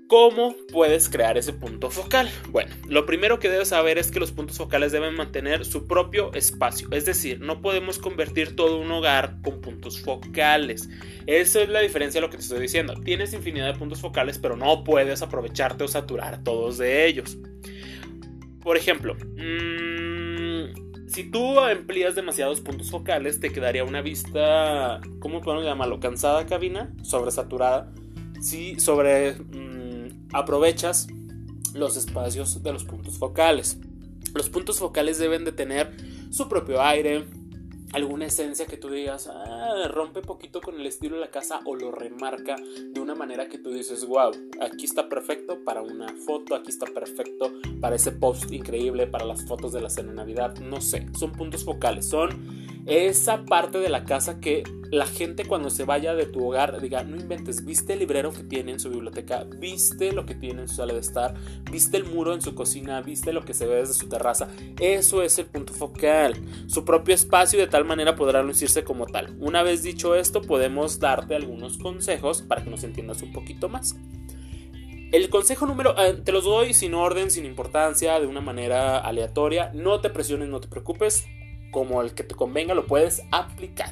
¿Cómo 0.08 0.54
puedes 0.72 1.10
crear 1.10 1.36
ese 1.36 1.52
punto 1.52 1.90
focal? 1.90 2.30
Bueno, 2.48 2.74
lo 2.88 3.04
primero 3.04 3.38
que 3.38 3.50
debes 3.50 3.68
saber 3.68 3.98
es 3.98 4.10
que 4.10 4.18
los 4.18 4.32
puntos 4.32 4.56
focales 4.56 4.90
deben 4.90 5.14
mantener 5.14 5.66
su 5.66 5.86
propio 5.86 6.32
espacio, 6.32 6.88
es 6.92 7.04
decir, 7.04 7.40
no 7.40 7.60
podemos 7.60 7.98
convertir 7.98 8.56
todo 8.56 8.80
un 8.80 8.90
hogar 8.90 9.36
con 9.44 9.60
puntos 9.60 10.00
focales. 10.00 10.88
Esa 11.26 11.60
es 11.60 11.68
la 11.68 11.80
diferencia 11.80 12.22
de 12.22 12.26
lo 12.26 12.30
que 12.30 12.38
te 12.38 12.42
estoy 12.42 12.58
diciendo. 12.58 12.94
Tienes 13.04 13.34
infinidad 13.34 13.70
de 13.70 13.78
puntos 13.78 14.00
focales, 14.00 14.38
pero 14.38 14.56
no 14.56 14.82
puedes 14.82 15.20
aprovecharte 15.20 15.84
o 15.84 15.88
saturar 15.88 16.42
todos 16.42 16.78
de 16.78 17.06
ellos. 17.06 17.36
Por 18.62 18.78
ejemplo, 18.78 19.14
mmm, 19.14 21.06
si 21.06 21.30
tú 21.30 21.60
empleas 21.60 22.14
demasiados 22.14 22.62
puntos 22.62 22.90
focales, 22.90 23.40
te 23.40 23.52
quedaría 23.52 23.84
una 23.84 24.00
vista, 24.00 25.02
¿cómo 25.20 25.42
podemos 25.42 25.66
llamarlo? 25.66 26.00
Cansada 26.00 26.46
cabina, 26.46 26.94
sobresaturada. 27.02 27.92
Sí, 28.40 28.80
sobre... 28.80 29.32
Mm, 29.34 29.77
aprovechas 30.32 31.08
los 31.74 31.96
espacios 31.96 32.62
de 32.62 32.72
los 32.72 32.84
puntos 32.84 33.18
focales. 33.18 33.78
Los 34.34 34.48
puntos 34.48 34.78
focales 34.78 35.18
deben 35.18 35.44
de 35.44 35.52
tener 35.52 35.96
su 36.30 36.48
propio 36.48 36.82
aire, 36.82 37.26
alguna 37.92 38.26
esencia 38.26 38.66
que 38.66 38.76
tú 38.76 38.90
digas, 38.90 39.28
ah, 39.32 39.88
rompe 39.88 40.20
poquito 40.20 40.60
con 40.60 40.78
el 40.78 40.86
estilo 40.86 41.16
de 41.16 41.22
la 41.22 41.30
casa 41.30 41.60
o 41.64 41.74
lo 41.74 41.90
remarca 41.90 42.56
de 42.56 43.00
una 43.00 43.14
manera 43.14 43.48
que 43.48 43.58
tú 43.58 43.70
dices, 43.70 44.06
wow, 44.06 44.30
aquí 44.60 44.84
está 44.84 45.08
perfecto 45.08 45.64
para 45.64 45.82
una 45.82 46.08
foto, 46.26 46.54
aquí 46.54 46.70
está 46.70 46.86
perfecto 46.86 47.52
para 47.80 47.96
ese 47.96 48.12
post 48.12 48.52
increíble, 48.52 49.06
para 49.06 49.24
las 49.24 49.44
fotos 49.46 49.72
de 49.72 49.80
la 49.80 49.88
cena 49.88 50.10
de 50.10 50.16
Navidad, 50.16 50.58
no 50.58 50.80
sé, 50.80 51.06
son 51.18 51.32
puntos 51.32 51.64
focales, 51.64 52.06
son 52.06 52.67
esa 52.88 53.44
parte 53.44 53.78
de 53.78 53.90
la 53.90 54.04
casa 54.04 54.40
que 54.40 54.62
la 54.90 55.06
gente 55.06 55.44
cuando 55.44 55.68
se 55.68 55.84
vaya 55.84 56.14
de 56.14 56.24
tu 56.24 56.46
hogar 56.46 56.80
diga, 56.80 57.04
no 57.04 57.16
inventes, 57.16 57.64
viste 57.64 57.92
el 57.92 57.98
librero 57.98 58.32
que 58.32 58.42
tiene 58.42 58.72
en 58.72 58.80
su 58.80 58.88
biblioteca, 58.88 59.44
viste 59.58 60.12
lo 60.12 60.24
que 60.24 60.34
tiene 60.34 60.62
en 60.62 60.68
su 60.68 60.76
sala 60.76 60.94
de 60.94 61.00
estar, 61.00 61.34
viste 61.70 61.98
el 61.98 62.04
muro 62.04 62.32
en 62.32 62.40
su 62.40 62.54
cocina, 62.54 63.00
viste 63.02 63.34
lo 63.34 63.44
que 63.44 63.52
se 63.52 63.66
ve 63.66 63.76
desde 63.76 63.92
su 63.92 64.08
terraza. 64.08 64.48
Eso 64.80 65.22
es 65.22 65.38
el 65.38 65.46
punto 65.46 65.74
focal, 65.74 66.34
su 66.66 66.86
propio 66.86 67.14
espacio 67.14 67.58
y 67.58 67.62
de 67.62 67.68
tal 67.68 67.84
manera 67.84 68.16
podrá 68.16 68.42
lucirse 68.42 68.84
como 68.84 69.06
tal. 69.06 69.36
Una 69.38 69.62
vez 69.62 69.82
dicho 69.82 70.14
esto, 70.14 70.40
podemos 70.40 70.98
darte 70.98 71.34
algunos 71.34 71.76
consejos 71.76 72.40
para 72.40 72.64
que 72.64 72.70
nos 72.70 72.84
entiendas 72.84 73.20
un 73.22 73.32
poquito 73.32 73.68
más. 73.68 73.96
El 75.12 75.30
consejo 75.30 75.66
número, 75.66 75.94
eh, 75.98 76.14
te 76.22 76.32
los 76.32 76.44
doy 76.44 76.74
sin 76.74 76.92
orden, 76.94 77.30
sin 77.30 77.46
importancia, 77.46 78.20
de 78.20 78.26
una 78.26 78.42
manera 78.42 78.98
aleatoria. 78.98 79.70
No 79.74 80.00
te 80.00 80.10
presiones, 80.10 80.48
no 80.48 80.60
te 80.60 80.68
preocupes. 80.68 81.26
Como 81.70 82.02
el 82.02 82.14
que 82.14 82.24
te 82.24 82.34
convenga 82.34 82.74
lo 82.74 82.86
puedes 82.86 83.22
aplicar. 83.30 83.90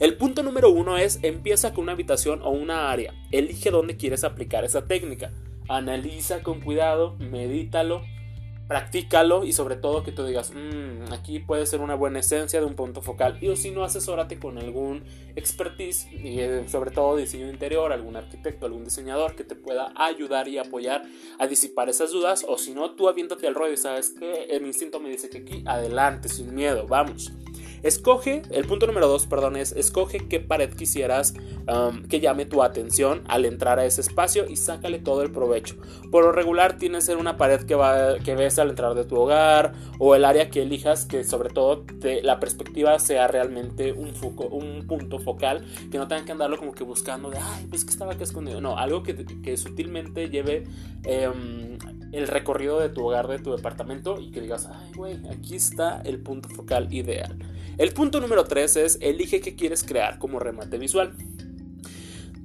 El 0.00 0.16
punto 0.16 0.42
número 0.42 0.70
uno 0.70 0.98
es 0.98 1.20
empieza 1.22 1.72
con 1.72 1.84
una 1.84 1.92
habitación 1.92 2.40
o 2.42 2.50
una 2.50 2.90
área. 2.90 3.14
Elige 3.30 3.70
dónde 3.70 3.96
quieres 3.96 4.24
aplicar 4.24 4.64
esa 4.64 4.86
técnica. 4.86 5.32
Analiza 5.68 6.42
con 6.42 6.60
cuidado, 6.60 7.16
medítalo, 7.18 8.02
practícalo 8.72 9.44
y 9.44 9.52
sobre 9.52 9.76
todo 9.76 10.02
que 10.02 10.12
tú 10.12 10.24
digas, 10.24 10.50
mmm, 10.54 11.12
aquí 11.12 11.40
puede 11.40 11.66
ser 11.66 11.82
una 11.82 11.94
buena 11.94 12.20
esencia 12.20 12.58
de 12.58 12.64
un 12.64 12.74
punto 12.74 13.02
focal. 13.02 13.36
Y 13.42 13.48
o 13.48 13.56
si 13.56 13.70
no, 13.70 13.84
asesórate 13.84 14.38
con 14.38 14.56
algún 14.56 15.04
expertise, 15.36 16.10
y 16.10 16.40
eh, 16.40 16.66
sobre 16.68 16.90
todo 16.90 17.14
diseño 17.16 17.50
interior, 17.50 17.92
algún 17.92 18.16
arquitecto, 18.16 18.64
algún 18.64 18.84
diseñador 18.84 19.36
que 19.36 19.44
te 19.44 19.56
pueda 19.56 19.92
ayudar 19.94 20.48
y 20.48 20.56
apoyar 20.56 21.02
a 21.38 21.46
disipar 21.46 21.90
esas 21.90 22.12
dudas. 22.12 22.46
O 22.48 22.56
si 22.56 22.72
no, 22.72 22.92
tú 22.92 23.10
aviéntate 23.10 23.46
al 23.46 23.54
rollo 23.54 23.74
y 23.74 23.76
sabes 23.76 24.08
que 24.08 24.44
el 24.44 24.64
instinto 24.64 25.00
me 25.00 25.10
dice 25.10 25.28
que 25.28 25.38
aquí, 25.38 25.62
adelante, 25.66 26.30
sin 26.30 26.54
miedo, 26.54 26.86
vamos. 26.86 27.30
Escoge, 27.82 28.42
el 28.50 28.64
punto 28.66 28.86
número 28.86 29.08
dos, 29.08 29.26
perdón, 29.26 29.56
es 29.56 29.72
escoge 29.72 30.28
qué 30.28 30.38
pared 30.38 30.72
quisieras 30.72 31.34
um, 31.66 32.04
que 32.04 32.20
llame 32.20 32.46
tu 32.46 32.62
atención 32.62 33.22
al 33.26 33.44
entrar 33.44 33.80
a 33.80 33.84
ese 33.84 34.00
espacio 34.00 34.48
y 34.48 34.56
sácale 34.56 35.00
todo 35.00 35.22
el 35.22 35.32
provecho. 35.32 35.76
Por 36.10 36.24
lo 36.24 36.32
regular 36.32 36.78
tiene 36.78 36.98
que 36.98 37.02
ser 37.02 37.16
una 37.16 37.36
pared 37.36 37.62
que, 37.62 37.74
va, 37.74 38.18
que 38.18 38.36
ves 38.36 38.58
al 38.60 38.70
entrar 38.70 38.94
de 38.94 39.04
tu 39.04 39.16
hogar 39.16 39.72
o 39.98 40.14
el 40.14 40.24
área 40.24 40.48
que 40.48 40.62
elijas 40.62 41.06
que 41.06 41.24
sobre 41.24 41.50
todo 41.50 41.84
la 42.22 42.38
perspectiva 42.38 42.98
sea 43.00 43.26
realmente 43.26 43.92
un, 43.92 44.14
foco, 44.14 44.46
un 44.46 44.86
punto 44.86 45.18
focal, 45.18 45.66
que 45.90 45.98
no 45.98 46.06
tengan 46.06 46.24
que 46.24 46.32
andarlo 46.32 46.58
como 46.58 46.72
que 46.72 46.84
buscando 46.84 47.30
de, 47.30 47.38
ay, 47.38 47.66
pues 47.68 47.84
que 47.84 47.90
estaba 47.90 48.12
aquí 48.12 48.22
escondido. 48.22 48.60
No, 48.60 48.78
algo 48.78 49.02
que, 49.02 49.24
que 49.42 49.56
sutilmente 49.56 50.28
lleve... 50.28 50.64
Em, 51.04 51.78
el 52.12 52.28
recorrido 52.28 52.78
de 52.78 52.90
tu 52.90 53.06
hogar, 53.06 53.26
de 53.26 53.38
tu 53.38 53.52
departamento 53.56 54.20
y 54.20 54.30
que 54.30 54.42
digas, 54.42 54.68
ay, 54.70 54.92
güey, 54.94 55.18
aquí 55.30 55.56
está 55.56 56.02
el 56.04 56.20
punto 56.20 56.50
focal 56.50 56.92
ideal. 56.92 57.38
El 57.78 57.92
punto 57.94 58.20
número 58.20 58.44
3 58.44 58.76
es 58.76 58.98
elige 59.00 59.40
qué 59.40 59.56
quieres 59.56 59.82
crear 59.82 60.18
como 60.18 60.38
remate 60.38 60.78
visual. 60.78 61.14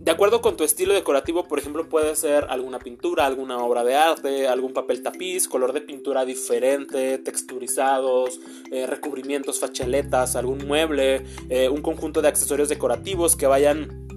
De 0.08 0.12
acuerdo 0.12 0.40
con 0.40 0.56
tu 0.56 0.64
estilo 0.64 0.94
decorativo, 0.94 1.50
por 1.50 1.60
ejemplo, 1.60 1.90
puede 1.90 2.16
ser 2.16 2.46
alguna 2.50 2.80
pintura, 2.80 3.26
alguna 3.26 3.58
obra 3.58 3.84
de 3.84 3.96
arte, 3.96 4.48
algún 4.48 4.72
papel 4.72 5.04
tapiz, 5.04 5.50
color 5.50 5.74
de 5.74 5.82
pintura 5.82 6.24
diferente, 6.24 7.18
texturizados, 7.18 8.40
eh, 8.72 8.88
recubrimientos, 8.88 9.60
fachaletas, 9.60 10.38
algún 10.38 10.66
mueble, 10.66 11.26
eh, 11.50 11.68
un 11.68 11.82
conjunto 11.82 12.22
de 12.22 12.30
accesorios 12.30 12.70
decorativos 12.70 13.36
que 13.36 13.48
vayan 13.48 14.08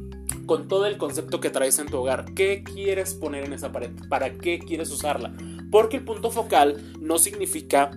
con 0.46 0.68
todo 0.68 0.86
el 0.86 0.96
concepto 0.96 1.40
que 1.40 1.50
traes 1.50 1.80
en 1.80 1.86
tu 1.86 1.96
hogar. 1.96 2.34
¿Qué 2.34 2.62
quieres 2.62 3.14
poner 3.14 3.44
en 3.44 3.52
esa 3.52 3.72
pared? 3.72 3.90
¿Para 4.08 4.38
qué 4.38 4.60
quieres 4.60 4.92
usarla? 4.92 5.34
Porque 5.72 5.96
el 5.96 6.04
punto 6.04 6.30
focal 6.30 6.94
no 7.00 7.18
significa 7.18 7.90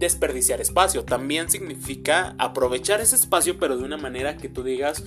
desperdiciar 0.00 0.60
espacio, 0.60 1.04
también 1.04 1.48
significa 1.50 2.34
aprovechar 2.38 3.00
ese 3.00 3.14
espacio 3.14 3.58
pero 3.58 3.76
de 3.76 3.84
una 3.84 3.98
manera 3.98 4.36
que 4.36 4.48
tú 4.48 4.64
digas 4.64 5.04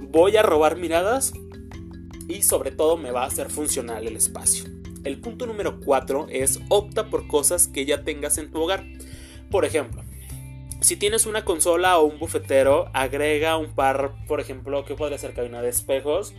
voy 0.00 0.36
a 0.36 0.42
robar 0.42 0.76
miradas 0.76 1.32
y 2.28 2.42
sobre 2.42 2.72
todo 2.72 2.96
me 2.96 3.12
va 3.12 3.22
a 3.22 3.28
hacer 3.28 3.48
funcional 3.48 4.06
el 4.06 4.16
espacio. 4.16 4.64
El 5.04 5.20
punto 5.20 5.46
número 5.46 5.80
4 5.80 6.26
es 6.30 6.60
opta 6.68 7.08
por 7.08 7.26
cosas 7.26 7.68
que 7.68 7.86
ya 7.86 8.04
tengas 8.04 8.38
en 8.38 8.50
tu 8.50 8.60
hogar. 8.60 8.84
Por 9.50 9.64
ejemplo, 9.64 10.02
si 10.80 10.96
tienes 10.96 11.26
una 11.26 11.44
consola 11.44 11.98
o 11.98 12.04
un 12.04 12.18
bufetero, 12.18 12.90
agrega 12.92 13.56
un 13.56 13.74
par, 13.74 14.14
por 14.26 14.40
ejemplo, 14.40 14.84
que 14.84 14.94
podría 14.94 15.18
ser 15.18 15.34
cabina 15.34 15.62
de 15.62 15.68
espejos 15.68 16.34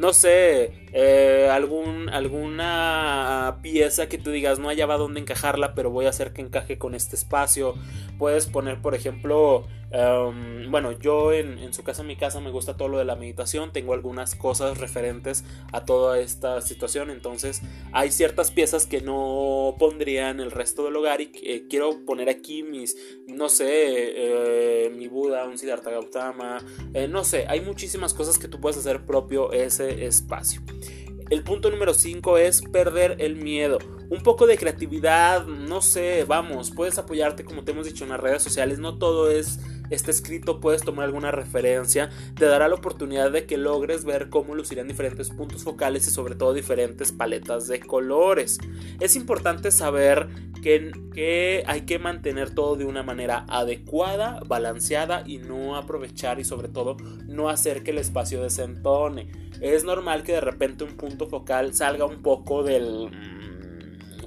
no 0.00 0.14
sé, 0.14 0.72
eh, 0.94 1.50
algún, 1.52 2.08
alguna 2.08 3.58
pieza 3.60 4.08
que 4.08 4.16
tú 4.16 4.30
digas 4.30 4.58
no 4.58 4.68
hallaba 4.68 4.96
dónde 4.96 5.20
encajarla, 5.20 5.74
pero 5.74 5.90
voy 5.90 6.06
a 6.06 6.08
hacer 6.08 6.32
que 6.32 6.40
encaje 6.40 6.78
con 6.78 6.94
este 6.94 7.16
espacio. 7.16 7.74
Puedes 8.18 8.46
poner, 8.46 8.80
por 8.80 8.94
ejemplo, 8.94 9.66
em, 9.90 10.70
bueno, 10.70 10.92
yo 10.92 11.32
en, 11.32 11.72
su 11.72 11.82
casa, 11.82 12.02
en 12.02 12.08
mi 12.08 12.16
casa, 12.16 12.40
me 12.40 12.50
gusta 12.50 12.76
todo 12.76 12.88
lo 12.88 12.98
de 12.98 13.04
la 13.04 13.16
meditación. 13.16 13.72
Tengo 13.72 13.94
algunas 13.94 14.34
cosas 14.34 14.78
referentes 14.78 15.44
a 15.72 15.84
toda 15.84 16.18
esta 16.18 16.60
situación. 16.60 17.10
Entonces, 17.10 17.62
hay 17.92 18.10
ciertas 18.10 18.50
piezas 18.50 18.86
que 18.86 19.00
no 19.00 19.76
pondría 19.78 20.30
en 20.30 20.40
el 20.40 20.50
resto 20.50 20.84
del 20.84 20.96
hogar 20.96 21.20
y 21.20 21.30
eh, 21.42 21.66
quiero 21.68 22.04
poner 22.04 22.28
aquí 22.28 22.62
mis, 22.62 22.96
no 23.26 23.48
sé, 23.48 23.66
eh, 23.68 24.90
mi 24.90 25.08
Buda, 25.08 25.46
un 25.46 25.58
Siddhartha 25.58 25.90
Gautama, 25.90 26.58
no 27.08 27.24
sé, 27.24 27.46
hay 27.48 27.60
muchísimas 27.60 28.14
cosas 28.14 28.38
que 28.38 28.48
tú 28.48 28.60
puedes 28.60 28.78
hacer 28.78 29.04
propio 29.04 29.52
ese 29.52 30.06
espacio. 30.06 30.60
El 31.30 31.44
punto 31.44 31.70
número 31.70 31.94
5 31.94 32.38
es 32.38 32.60
perder 32.60 33.14
el 33.20 33.36
miedo. 33.36 33.78
Un 34.10 34.20
poco 34.24 34.48
de 34.48 34.58
creatividad, 34.58 35.46
no 35.46 35.80
sé, 35.80 36.24
vamos, 36.24 36.72
puedes 36.72 36.98
apoyarte 36.98 37.44
como 37.44 37.62
te 37.62 37.70
hemos 37.70 37.86
dicho 37.86 38.02
en 38.02 38.10
las 38.10 38.18
redes 38.18 38.42
sociales, 38.42 38.80
no 38.80 38.98
todo 38.98 39.30
es 39.30 39.60
este 39.90 40.10
escrito, 40.10 40.60
puedes 40.60 40.82
tomar 40.82 41.04
alguna 41.04 41.30
referencia, 41.30 42.10
te 42.34 42.46
dará 42.46 42.68
la 42.68 42.76
oportunidad 42.76 43.30
de 43.30 43.46
que 43.46 43.56
logres 43.56 44.04
ver 44.04 44.30
cómo 44.30 44.54
lucirán 44.54 44.88
diferentes 44.88 45.30
puntos 45.30 45.64
focales 45.64 46.06
y 46.06 46.10
sobre 46.10 46.34
todo 46.34 46.54
diferentes 46.54 47.12
paletas 47.12 47.68
de 47.68 47.80
colores. 47.80 48.58
Es 49.00 49.16
importante 49.16 49.70
saber 49.70 50.28
que, 50.62 50.92
que 51.12 51.64
hay 51.66 51.82
que 51.82 51.98
mantener 51.98 52.54
todo 52.54 52.76
de 52.76 52.84
una 52.84 53.02
manera 53.02 53.44
adecuada, 53.48 54.40
balanceada 54.46 55.24
y 55.26 55.38
no 55.38 55.76
aprovechar 55.76 56.40
y 56.40 56.44
sobre 56.44 56.68
todo 56.68 56.96
no 57.26 57.48
hacer 57.48 57.82
que 57.82 57.90
el 57.90 57.98
espacio 57.98 58.42
desentone 58.42 59.50
es 59.60 59.84
normal 59.84 60.22
que 60.22 60.32
de 60.32 60.40
repente 60.40 60.84
un 60.84 60.96
punto 60.96 61.26
focal 61.26 61.74
salga 61.74 62.06
un 62.06 62.22
poco 62.22 62.62
del 62.62 63.10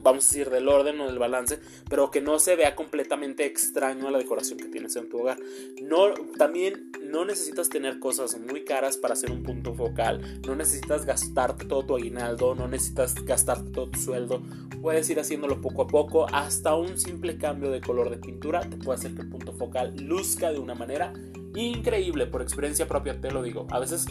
vamos 0.04 0.26
a 0.26 0.28
decir, 0.28 0.50
del 0.50 0.68
orden 0.68 1.00
o 1.00 1.08
del 1.08 1.18
balance, 1.18 1.60
pero 1.90 2.12
que 2.12 2.22
no 2.22 2.40
se 2.40 2.56
vea 2.56 2.76
completamente 2.76 3.46
extraño 3.46 4.08
a 4.08 4.12
la 4.12 4.18
decoración 4.18 4.60
que 4.60 4.68
tienes 4.68 4.96
en 4.96 5.10
tu 5.10 5.20
hogar. 5.20 5.38
No, 5.82 6.14
también 6.38 6.92
no 7.02 7.26
necesitas 7.26 7.70
tener 7.70 8.00
cosas 8.00 8.38
muy 8.40 8.64
caras 8.64 8.98
para 8.98 9.14
hacer 9.14 9.32
un 9.32 9.44
punto 9.44 9.74
focal, 9.74 10.42
no 10.46 10.56
necesitas 10.56 11.06
gastarte 11.06 11.66
todo 11.66 11.86
tu 11.86 11.96
aguinaldo, 11.96 12.56
no 12.56 12.68
necesitas 12.68 13.16
gastarte 13.26 13.72
todo 13.72 13.90
tu 13.90 14.00
sueldo, 14.00 14.44
puedes 14.82 15.10
ir 15.10 15.20
haciéndolo 15.20 15.62
poco 15.62 15.84
a 15.84 15.88
poco, 15.88 16.28
hasta 16.32 16.76
un 16.76 16.98
simple 16.98 17.38
cambio 17.38 17.72
de 17.72 17.82
color 17.82 18.10
de 18.10 18.18
pintura 18.18 18.62
te 18.62 18.78
puede 18.78 19.00
hacer 19.00 19.16
que 19.16 19.22
el 19.22 19.30
punto 19.30 19.54
focal 19.54 19.96
luzca 19.96 20.52
de 20.52 20.60
una 20.60 20.76
manera 20.76 21.14
increíble, 21.56 22.28
por 22.28 22.42
experiencia 22.42 22.88
propia 22.88 23.20
te 23.20 23.32
lo 23.32 23.44
digo. 23.44 23.68
A 23.70 23.80
veces 23.80 24.06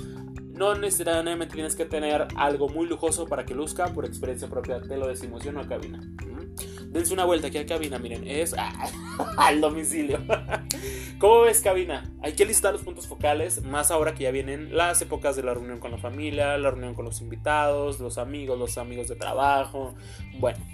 no 0.62 0.76
necesariamente 0.76 1.54
tienes 1.54 1.74
que 1.74 1.86
tener 1.86 2.28
algo 2.36 2.68
muy 2.68 2.86
lujoso 2.86 3.26
para 3.26 3.44
que 3.44 3.52
luzca, 3.52 3.92
por 3.92 4.04
experiencia 4.04 4.46
propia 4.48 4.80
te 4.80 4.96
lo 4.96 5.08
decimos, 5.08 5.42
yo 5.42 5.50
no 5.50 5.58
a 5.58 5.66
cabina. 5.66 6.00
Dense 6.86 7.12
una 7.12 7.24
vuelta 7.24 7.48
aquí 7.48 7.58
a 7.58 7.66
cabina, 7.66 7.98
miren, 7.98 8.28
es 8.28 8.54
al 9.38 9.60
domicilio. 9.60 10.20
¿Cómo 11.18 11.40
ves 11.40 11.62
cabina? 11.62 12.08
Hay 12.22 12.34
que 12.34 12.44
listar 12.44 12.72
los 12.72 12.82
puntos 12.82 13.08
focales, 13.08 13.64
más 13.64 13.90
ahora 13.90 14.14
que 14.14 14.22
ya 14.22 14.30
vienen 14.30 14.76
las 14.76 15.02
épocas 15.02 15.34
de 15.34 15.42
la 15.42 15.52
reunión 15.52 15.80
con 15.80 15.90
la 15.90 15.98
familia, 15.98 16.56
la 16.58 16.70
reunión 16.70 16.94
con 16.94 17.06
los 17.06 17.20
invitados, 17.20 17.98
los 17.98 18.16
amigos, 18.16 18.56
los 18.56 18.78
amigos 18.78 19.08
de 19.08 19.16
trabajo. 19.16 19.96
Bueno, 20.38 20.64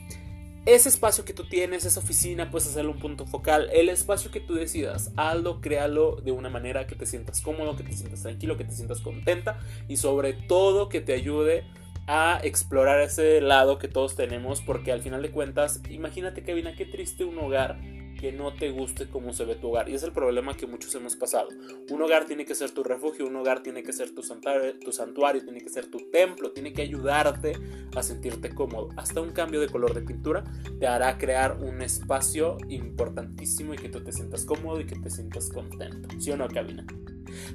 ese 0.67 0.89
espacio 0.89 1.25
que 1.25 1.33
tú 1.33 1.45
tienes, 1.45 1.85
esa 1.85 2.01
oficina, 2.01 2.51
puedes 2.51 2.69
hacerlo 2.69 2.93
un 2.93 2.99
punto 2.99 3.27
focal. 3.27 3.69
El 3.73 3.89
espacio 3.89 4.31
que 4.31 4.41
tú 4.41 4.55
decidas, 4.55 5.13
hazlo, 5.17 5.61
créalo 5.61 6.17
de 6.17 6.33
una 6.33 6.51
manera 6.51 6.87
que 6.87 6.95
te 6.95 7.07
sientas 7.07 7.41
cómodo, 7.41 7.77
que 7.77 7.85
te 7.85 7.93
sientas 7.93 8.23
tranquilo, 8.23 8.57
que 8.57 8.65
te 8.65 8.73
sientas 8.73 9.01
contenta 9.01 9.59
y 9.89 9.97
sobre 9.97 10.35
todo 10.35 10.89
que 10.89 11.01
te 11.01 11.15
ayude 11.15 11.65
a 12.07 12.41
explorar 12.43 13.01
ese 13.01 13.41
lado 13.41 13.79
que 13.79 13.87
todos 13.87 14.17
tenemos 14.17 14.63
porque 14.63 14.93
al 14.93 15.03
final 15.03 15.21
de 15.21 15.31
cuentas, 15.31 15.83
imagínate 15.91 16.43
Kevin, 16.43 16.69
qué 16.77 16.87
triste 16.87 17.25
un 17.25 17.39
hogar 17.39 17.79
que 18.19 18.33
no 18.33 18.53
te 18.53 18.71
guste 18.71 19.09
cómo 19.09 19.33
se 19.33 19.45
ve 19.45 19.55
tu 19.55 19.69
hogar. 19.69 19.89
Y 19.89 19.95
es 19.95 20.03
el 20.03 20.13
problema 20.13 20.57
que 20.57 20.67
muchos 20.67 20.95
hemos 20.95 21.17
pasado. 21.17 21.49
Un 21.91 22.03
hogar 22.03 22.27
tiene 22.27 22.45
que 22.45 22.55
ser 22.55 22.71
tu 22.73 22.83
refugio, 22.83 23.27
un 23.27 23.37
hogar 23.37 23.63
tiene 23.63 23.83
que 23.83 23.93
ser 23.93 24.15
tu 24.15 24.23
santuario, 24.23 24.79
tu 24.79 24.93
santuario, 24.93 25.43
tiene 25.43 25.61
que 25.61 25.71
ser 25.71 25.87
tu 25.87 25.99
templo, 26.11 26.51
tiene 26.51 26.73
que 26.73 26.83
ayudarte 26.83 27.57
a 27.95 28.03
sentirte 28.03 28.55
cómodo. 28.55 28.89
Hasta 28.97 29.21
un 29.21 29.31
cambio 29.31 29.61
de 29.61 29.69
color 29.69 29.95
de 29.95 30.03
pintura 30.03 30.45
te 30.79 30.87
hará 30.87 31.17
crear 31.17 31.59
un 31.61 31.81
espacio 31.81 32.59
importantísimo 32.69 33.75
y 33.75 33.77
que 33.77 33.89
tú 33.89 34.03
te 34.03 34.13
sientas 34.13 34.45
cómodo 34.45 34.81
y 34.81 34.87
que 34.87 34.97
te 34.97 35.11
sientas 35.11 35.49
contento. 35.51 36.09
¿Sí 36.19 36.31
o 36.33 36.37
no, 36.37 36.49
cabina? 36.49 36.85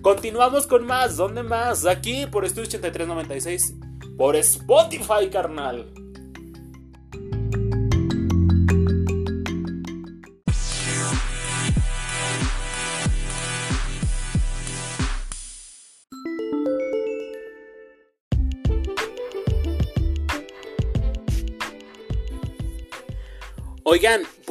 Continuamos 0.02 0.66
con 0.68 0.86
más. 0.86 1.18
¿Dónde 1.18 1.44
más? 1.44 1.86
Aquí 1.86 2.26
por 2.28 2.46
Estudio 2.46 2.68
8396. 2.68 3.76
Por 4.18 4.36
Spotify, 4.38 5.30
carnal. 5.32 6.03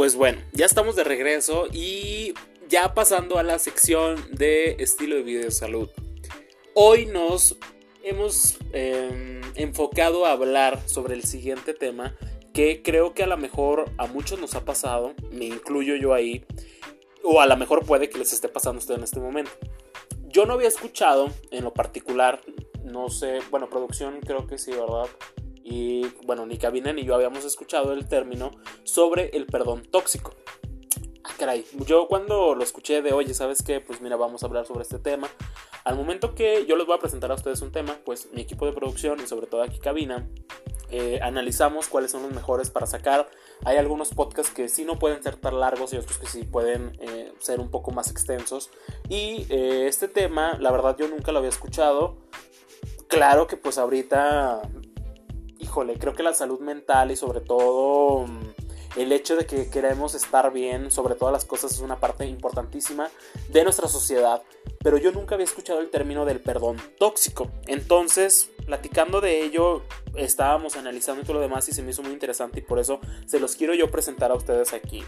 Pues 0.02 0.16
bueno, 0.16 0.40
ya 0.50 0.66
estamos 0.66 0.96
de 0.96 1.04
regreso 1.04 1.68
y 1.72 2.34
ya 2.68 2.92
pasando 2.92 3.38
a 3.38 3.44
la 3.44 3.60
sección 3.60 4.16
de 4.32 4.74
estilo 4.80 5.14
de 5.14 5.22
vida 5.22 5.46
y 5.46 5.52
salud. 5.52 5.90
Hoy 6.74 7.06
nos 7.06 7.56
hemos 8.02 8.58
em, 8.72 9.40
enfocado 9.54 10.26
a 10.26 10.32
hablar 10.32 10.80
sobre 10.86 11.14
el 11.14 11.22
siguiente 11.22 11.72
tema 11.72 12.16
que 12.52 12.82
creo 12.82 13.14
que 13.14 13.22
a 13.22 13.28
lo 13.28 13.36
mejor 13.36 13.92
a 13.96 14.08
muchos 14.08 14.40
nos 14.40 14.56
ha 14.56 14.64
pasado, 14.64 15.14
me 15.30 15.44
incluyo 15.44 15.94
yo 15.94 16.14
ahí, 16.14 16.44
o 17.22 17.40
a 17.40 17.46
lo 17.46 17.56
mejor 17.56 17.86
puede 17.86 18.08
que 18.08 18.18
les 18.18 18.32
esté 18.32 18.48
pasando 18.48 18.78
a 18.78 18.80
ustedes 18.80 18.98
en 18.98 19.04
este 19.04 19.20
momento. 19.20 19.52
Yo 20.26 20.46
no 20.46 20.54
había 20.54 20.66
escuchado 20.66 21.30
en 21.52 21.62
lo 21.62 21.72
particular, 21.72 22.40
no 22.82 23.08
sé, 23.08 23.38
bueno, 23.52 23.70
producción 23.70 24.18
creo 24.18 24.48
que 24.48 24.58
sí, 24.58 24.72
¿verdad? 24.72 25.06
Y 25.64 26.06
bueno, 26.24 26.46
ni 26.46 26.58
Cabina 26.58 26.92
ni 26.92 27.04
yo 27.04 27.14
habíamos 27.14 27.44
escuchado 27.44 27.92
el 27.92 28.08
término 28.08 28.50
sobre 28.84 29.30
el 29.36 29.46
perdón 29.46 29.82
tóxico. 29.90 30.34
Ah, 31.24 31.32
caray, 31.38 31.64
yo 31.86 32.08
cuando 32.08 32.54
lo 32.54 32.64
escuché 32.64 33.00
de, 33.00 33.12
oye, 33.12 33.32
¿sabes 33.32 33.62
qué? 33.62 33.80
Pues 33.80 34.00
mira, 34.00 34.16
vamos 34.16 34.42
a 34.42 34.46
hablar 34.46 34.66
sobre 34.66 34.82
este 34.82 34.98
tema. 34.98 35.28
Al 35.84 35.96
momento 35.96 36.34
que 36.34 36.66
yo 36.66 36.76
les 36.76 36.86
voy 36.86 36.96
a 36.96 37.00
presentar 37.00 37.30
a 37.30 37.34
ustedes 37.34 37.62
un 37.62 37.72
tema, 37.72 37.98
pues 38.04 38.28
mi 38.32 38.40
equipo 38.40 38.66
de 38.66 38.72
producción 38.72 39.20
y 39.20 39.26
sobre 39.26 39.46
todo 39.46 39.62
aquí 39.62 39.78
Cabina 39.78 40.28
eh, 40.94 41.20
analizamos 41.22 41.88
cuáles 41.88 42.10
son 42.10 42.22
los 42.22 42.32
mejores 42.32 42.68
para 42.68 42.86
sacar. 42.86 43.30
Hay 43.64 43.78
algunos 43.78 44.10
podcasts 44.10 44.52
que 44.52 44.68
sí 44.68 44.84
no 44.84 44.98
pueden 44.98 45.22
ser 45.22 45.36
tan 45.36 45.58
largos 45.58 45.94
y 45.94 45.96
otros 45.96 46.18
que 46.18 46.26
sí 46.26 46.44
pueden 46.44 46.92
eh, 47.00 47.32
ser 47.38 47.60
un 47.60 47.70
poco 47.70 47.92
más 47.92 48.10
extensos. 48.10 48.70
Y 49.08 49.46
eh, 49.48 49.86
este 49.88 50.06
tema, 50.06 50.58
la 50.60 50.70
verdad 50.70 50.96
yo 50.98 51.08
nunca 51.08 51.32
lo 51.32 51.38
había 51.38 51.48
escuchado. 51.48 52.18
Claro 53.08 53.46
que 53.46 53.56
pues 53.56 53.78
ahorita, 53.78 54.62
híjole, 55.72 55.98
creo 55.98 56.12
que 56.12 56.22
la 56.22 56.34
salud 56.34 56.60
mental 56.60 57.10
y 57.12 57.16
sobre 57.16 57.40
todo 57.40 58.26
mm, 58.26 59.00
el 59.00 59.10
hecho 59.10 59.36
de 59.36 59.46
que 59.46 59.70
queremos 59.70 60.14
estar 60.14 60.52
bien 60.52 60.90
sobre 60.90 61.14
todas 61.14 61.32
las 61.32 61.46
cosas 61.46 61.72
es 61.72 61.78
una 61.78 61.98
parte 61.98 62.26
importantísima 62.26 63.08
de 63.48 63.64
nuestra 63.64 63.88
sociedad. 63.88 64.42
Pero 64.84 64.98
yo 64.98 65.12
nunca 65.12 65.34
había 65.34 65.46
escuchado 65.46 65.80
el 65.80 65.88
término 65.88 66.26
del 66.26 66.40
perdón 66.40 66.76
tóxico. 66.98 67.50
Entonces, 67.66 68.50
platicando 68.66 69.22
de 69.22 69.42
ello, 69.44 69.80
estábamos 70.14 70.76
analizando 70.76 71.22
todo 71.22 71.34
lo 71.34 71.40
demás 71.40 71.66
y 71.70 71.72
se 71.72 71.82
me 71.82 71.92
hizo 71.92 72.02
muy 72.02 72.12
interesante 72.12 72.58
y 72.58 72.62
por 72.62 72.78
eso 72.78 73.00
se 73.24 73.40
los 73.40 73.56
quiero 73.56 73.72
yo 73.72 73.90
presentar 73.90 74.30
a 74.30 74.34
ustedes 74.34 74.74
aquí. 74.74 75.02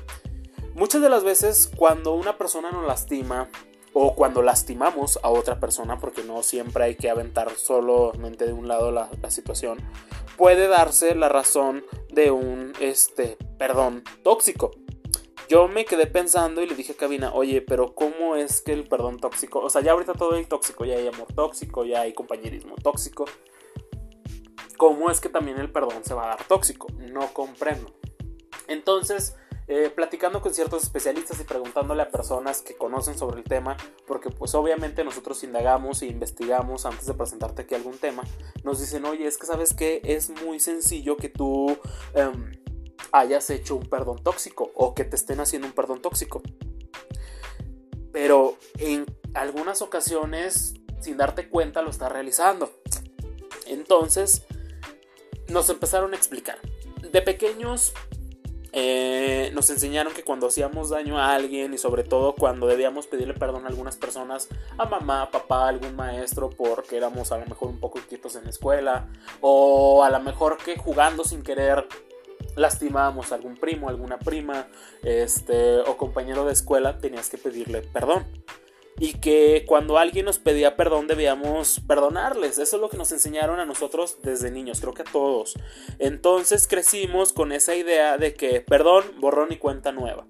Muchas 0.75 1.03
de 1.03 1.11
las 1.11 1.25
veces 1.25 1.71
cuando 1.77 2.15
una 2.15 2.39
persona 2.39 2.73
nos 2.73 2.87
lastima 2.87 3.51
o 3.93 4.15
cuando 4.15 4.41
lastimamos 4.41 5.21
a 5.23 5.29
otra 5.29 5.61
persona, 5.61 5.99
porque 5.99 6.25
no 6.25 6.43
siempre 6.43 6.85
hay 6.85 6.95
que 6.97 7.11
aventar 7.11 7.51
solamente 7.55 8.47
de 8.47 8.55
un 8.55 8.67
lado 8.67 8.91
la, 8.91 9.11
la 9.23 9.31
situación, 9.31 9.79
puede 10.37 10.69
darse 10.69 11.15
la 11.15 11.29
razón 11.29 11.85
de 12.11 12.31
un 12.31 12.73
este, 12.81 13.37
perdón 13.59 14.05
tóxico. 14.23 14.73
Yo 15.49 15.69
me 15.69 15.85
quedé 15.85 16.07
pensando 16.07 16.63
y 16.63 16.67
le 16.67 16.75
dije 16.75 16.93
a 16.93 16.97
Cabina, 16.97 17.33
oye, 17.35 17.61
pero 17.61 17.95
¿cómo 17.95 18.35
es 18.35 18.63
que 18.63 18.73
el 18.73 18.89
perdón 18.89 19.19
tóxico? 19.19 19.61
O 19.61 19.69
sea, 19.69 19.83
ya 19.83 19.93
ahorita 19.93 20.15
todo 20.15 20.37
es 20.37 20.49
tóxico, 20.49 20.85
ya 20.85 20.97
hay 20.97 21.07
amor 21.07 21.29
tóxico, 21.35 21.85
ya 21.85 22.01
hay 22.01 22.15
compañerismo 22.15 22.77
tóxico. 22.77 23.27
¿Cómo 24.79 25.11
es 25.11 25.21
que 25.21 25.29
también 25.29 25.59
el 25.59 25.71
perdón 25.71 26.03
se 26.05 26.15
va 26.15 26.25
a 26.25 26.29
dar 26.29 26.45
tóxico? 26.45 26.89
No 26.99 27.33
comprendo. 27.33 27.93
Entonces, 28.69 29.37
eh, 29.69 29.91
platicando 29.95 30.41
con 30.41 30.53
ciertos 30.53 30.83
especialistas 30.83 31.41
y 31.41 31.45
preguntándole 31.45 32.03
a 32.03 32.11
personas 32.11 32.63
que 32.63 32.77
conocen 32.77 33.17
sobre 33.19 33.39
el 33.39 33.45
tema, 33.45 33.77
porque 34.07 34.31
pues 34.31 34.55
obviamente 34.55 35.05
nosotros 35.05 35.43
indagamos 35.45 36.03
e 36.03 36.07
investigamos 36.07 36.87
antes 36.87 37.07
de 37.07 37.15
presentarte 37.15 37.63
aquí 37.63 37.75
algún 37.75 37.99
tema, 37.99 38.25
nos 38.63 38.81
dicen, 38.81 39.05
oye, 39.05 39.27
es 39.27 39.39
que 39.39 39.47
sabes 39.47 39.75
que 39.75 40.01
es 40.05 40.31
muy 40.31 40.61
sencillo 40.61 41.17
que 41.17 41.29
tú... 41.29 41.79
Em, 42.15 42.65
hayas 43.15 43.49
hecho 43.51 43.77
un 43.77 43.89
perdón 43.89 44.23
tóxico 44.23 44.73
o 44.75 44.95
que 44.95 45.05
te 45.05 45.15
estén 45.15 45.39
haciendo 45.39 45.69
un 45.69 45.73
perdón 45.73 46.03
tóxico. 46.03 46.43
Pero 48.13 48.59
en 48.79 49.07
algunas 49.35 49.83
ocasiones, 49.83 50.75
sin 51.01 51.17
darte 51.17 51.49
cuenta, 51.49 51.83
lo 51.83 51.91
estás 51.91 52.11
realizando. 52.11 52.73
Entonces, 53.67 54.43
nos 55.49 55.71
empezaron 55.71 56.13
a 56.13 56.17
explicar. 56.17 56.59
De 57.13 57.23
pequeños, 57.23 57.93
eh, 58.77 59.53
nos 59.55 59.71
enseñaron 59.71 60.13
que 60.13 60.25
cuando 60.25 60.49
hacíamos 60.49 60.91
daño 60.91 61.17
a 61.17 61.33
alguien 61.33 61.73
y 61.75 61.79
sobre 61.79 62.03
todo 62.03 62.35
cuando 62.35 62.67
debíamos 62.67 63.07
pedirle 63.07 63.33
perdón 63.35 63.67
a 63.67 63.69
algunas 63.69 63.97
personas, 63.97 64.49
a 64.77 64.85
mamá, 64.87 65.31
papá, 65.31 65.69
algún 65.69 65.95
maestro, 65.95 66.51
porque 66.51 66.97
éramos 66.97 67.31
a 67.31 67.39
lo 67.39 67.47
mejor 67.47 67.69
un 67.69 67.79
poco 67.79 68.01
quietos 68.09 68.35
en 68.35 68.45
la 68.45 68.51
escuela, 68.51 69.07
o 69.41 70.03
a 70.03 70.11
lo 70.11 70.19
mejor 70.19 70.59
que 70.59 70.77
jugando 70.77 71.23
sin 71.23 71.45
querer 71.45 71.87
lastimábamos 72.57 73.31
a 73.31 73.37
algún 73.37 73.57
primo, 73.57 73.89
alguna 73.89 74.19
prima, 74.19 74.67
este, 75.05 75.79
o 75.79 75.97
compañero 75.97 76.45
de 76.45 76.53
escuela, 76.53 76.99
tenías 76.99 77.31
que 77.31 77.39
pedirle 77.39 77.83
perdón. 77.83 78.27
Y 78.99 79.15
que 79.15 79.65
cuando 79.67 79.99
alguien 79.99 80.27
nos 80.27 80.39
pedía 80.39 80.77
perdón 80.77 81.07
debíamos 81.07 81.81
perdonarles. 81.87 82.59
Eso 82.59 82.77
es 82.77 82.83
lo 82.83 82.89
que 82.89 82.97
nos 82.97 83.13
enseñaron 83.13 83.61
a 83.61 83.67
nosotros 83.67 84.19
desde 84.23 84.51
niños, 84.51 84.81
creo 84.81 84.95
que 84.95 85.03
a 85.03 85.11
todos. 85.13 85.55
Entonces 85.99 86.69
crecimos 86.69 87.33
con 87.33 87.53
esa 87.53 87.75
idea 87.75 88.19
de 88.19 88.35
que 88.35 88.61
perdón, 88.61 89.05
borrón 89.19 89.53
y 89.53 89.57
cuenta 89.57 89.93
nueva. 89.93 90.27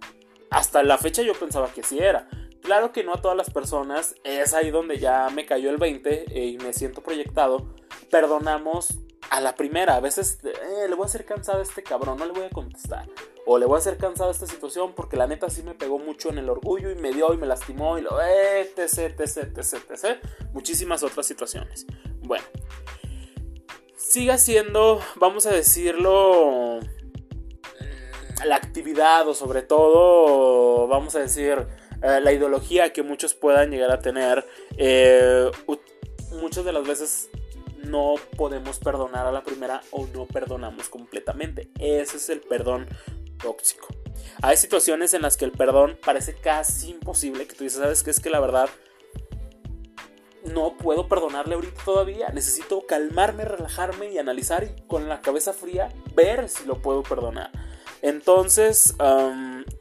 Hasta 0.51 0.83
la 0.83 0.99
fecha 0.99 1.23
yo 1.23 1.35
pensaba 1.35 1.73
que 1.73 1.83
sí 1.83 1.99
era. 1.99 2.29
Claro 2.63 2.93
que 2.93 3.05
no 3.05 3.13
a 3.13 3.21
todas 3.21 3.37
las 3.37 3.51
personas, 3.51 4.15
es 4.25 4.55
ahí 4.55 4.71
donde 4.71 4.99
ya 4.99 5.29
me 5.29 5.45
cayó 5.45 5.69
el 5.69 5.77
20 5.77 6.25
eh, 6.31 6.47
y 6.47 6.57
me 6.57 6.73
siento 6.73 7.03
proyectado. 7.03 7.75
Perdonamos 8.11 9.04
a 9.31 9.41
la 9.41 9.55
primera. 9.55 9.97
A 9.97 10.01
veces 10.01 10.39
eh, 10.45 10.87
le 10.89 10.95
voy 10.95 11.05
a 11.05 11.07
hacer 11.07 11.25
cansado 11.25 11.61
a 11.61 11.63
este 11.63 11.83
cabrón, 11.83 12.19
no 12.19 12.27
le 12.27 12.33
voy 12.33 12.45
a 12.45 12.51
contestar. 12.51 13.09
O 13.47 13.59
le 13.59 13.67
voy 13.67 13.77
a 13.77 13.79
hacer 13.79 13.97
cansado 13.97 14.31
a 14.31 14.33
esta 14.33 14.47
situación 14.47 14.95
porque 14.95 15.17
la 15.17 15.27
neta 15.27 15.51
sí 15.51 15.63
me 15.63 15.75
pegó 15.75 15.99
mucho 15.99 16.31
en 16.31 16.39
el 16.39 16.49
orgullo 16.49 16.91
y 16.91 16.95
me 16.95 17.13
dio 17.13 17.35
y 17.35 17.37
me 17.37 17.47
lastimó 17.47 17.99
y 17.99 18.03
lo 18.03 18.21
etc, 18.21 19.21
etc, 19.21 19.53
etc, 19.57 19.91
etc. 19.91 20.19
Muchísimas 20.53 21.03
otras 21.03 21.27
situaciones. 21.27 21.87
Bueno, 22.23 22.45
siga 23.97 24.39
siendo, 24.39 25.01
vamos 25.17 25.47
a 25.47 25.51
decirlo, 25.51 26.81
mm, 26.81 28.47
la 28.47 28.57
actividad 28.57 29.29
o 29.29 29.35
sobre 29.35 29.63
todo, 29.63 30.89
vamos 30.89 31.15
a 31.17 31.19
decir, 31.19 31.67
eh, 32.03 32.21
la 32.23 32.33
ideología 32.33 32.93
que 32.93 33.03
muchos 33.03 33.35
puedan 33.35 33.71
llegar 33.71 33.91
a 33.91 33.99
tener. 33.99 34.47
Eh, 34.77 35.51
muchas 36.41 36.65
de 36.65 36.73
las 36.73 36.87
veces 36.87 37.31
no 37.87 38.15
podemos 38.37 38.79
perdonar 38.79 39.27
a 39.27 39.33
la 39.33 39.43
primera 39.43 39.81
o 39.91 40.07
no 40.07 40.27
perdonamos 40.27 40.89
completamente. 40.89 41.71
Ese 41.79 42.17
es 42.17 42.29
el 42.31 42.41
perdón 42.41 42.87
tóxico. 43.43 43.89
Hay 44.43 44.57
situaciones 44.57 45.15
en 45.15 45.23
las 45.23 45.37
que 45.37 45.45
el 45.45 45.53
perdón 45.53 45.99
parece 46.05 46.35
casi 46.35 46.91
imposible, 46.91 47.47
que 47.47 47.55
tú 47.55 47.65
dices, 47.65 47.81
¿sabes 47.81 48.03
qué? 48.03 48.11
Es 48.11 48.21
que 48.21 48.31
la 48.31 48.41
verdad 48.41 48.69
no 50.45 50.77
puedo 50.77 51.09
perdonarle 51.09 51.55
ahorita 51.55 51.83
todavía. 51.85 52.29
Necesito 52.29 52.87
calmarme, 52.87 53.45
relajarme 53.45 54.13
y 54.13 54.19
analizar 54.19 54.65
y 54.65 54.83
con 54.87 55.09
la 55.09 55.21
cabeza 55.21 55.53
fría 55.53 55.89
ver 56.15 56.49
si 56.49 56.67
lo 56.67 56.83
puedo 56.83 57.03
perdonar. 57.03 57.51
Entonces, 58.03 58.95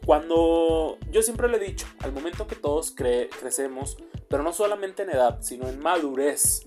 cuando 0.06 0.98
yo 1.12 1.22
siempre 1.22 1.50
le 1.50 1.58
he 1.58 1.60
dicho, 1.60 1.86
al 2.00 2.14
momento 2.14 2.48
que 2.48 2.56
todos 2.56 2.92
crecemos, 2.92 3.98
pero 4.30 4.44
no 4.44 4.54
solamente 4.54 5.04
en 5.04 5.10
edad, 5.10 5.42
sino 5.42 5.68
en 5.68 5.80
madurez, 5.80 6.66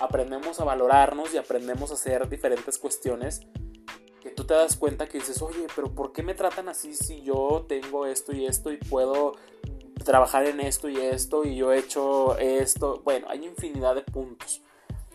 aprendemos 0.00 0.60
a 0.60 0.64
valorarnos 0.64 1.32
y 1.34 1.38
aprendemos 1.38 1.90
a 1.90 1.94
hacer 1.94 2.28
diferentes 2.28 2.78
cuestiones 2.78 3.40
que 4.20 4.30
tú 4.30 4.44
te 4.44 4.54
das 4.54 4.76
cuenta 4.76 5.08
que 5.08 5.18
dices, 5.18 5.40
oye, 5.42 5.66
pero 5.74 5.94
¿por 5.94 6.12
qué 6.12 6.22
me 6.22 6.34
tratan 6.34 6.68
así 6.68 6.94
si 6.94 7.22
yo 7.22 7.64
tengo 7.68 8.06
esto 8.06 8.32
y 8.32 8.46
esto 8.46 8.70
y 8.70 8.76
puedo 8.76 9.34
trabajar 10.04 10.46
en 10.46 10.60
esto 10.60 10.88
y 10.88 10.96
esto 10.96 11.44
y 11.44 11.56
yo 11.56 11.72
he 11.72 11.78
hecho 11.78 12.36
esto? 12.38 13.00
Bueno, 13.02 13.26
hay 13.30 13.44
infinidad 13.44 13.94
de 13.94 14.02
puntos. 14.02 14.62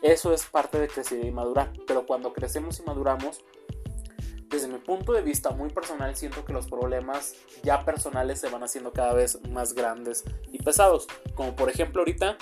Eso 0.02 0.34
es 0.34 0.45
parte 0.45 0.80
de 0.80 0.88
crecer 0.88 1.24
y 1.24 1.32
madurar. 1.32 1.71
Pero 1.88 2.06
cuando 2.06 2.34
crecemos 2.34 2.80
y 2.80 2.84
maduramos, 2.84 3.43
desde 4.50 4.67
mi 4.67 4.80
punto 4.80 5.13
de 5.13 5.21
vista 5.21 5.52
muy 5.52 5.69
personal, 5.69 6.15
siento 6.15 6.45
que 6.45 6.54
los 6.54 6.67
problemas 6.67 7.36
ya 7.63 7.84
personales 7.84 8.39
se 8.39 8.50
van 8.50 8.63
haciendo 8.63 8.91
cada 8.91 9.13
vez 9.13 9.39
más 9.50 9.74
grandes 9.74 10.24
y 10.52 10.60
pesados. 10.60 11.08
Como 11.36 11.56
por 11.56 11.69
ejemplo 11.69 12.02
ahorita 12.02 12.38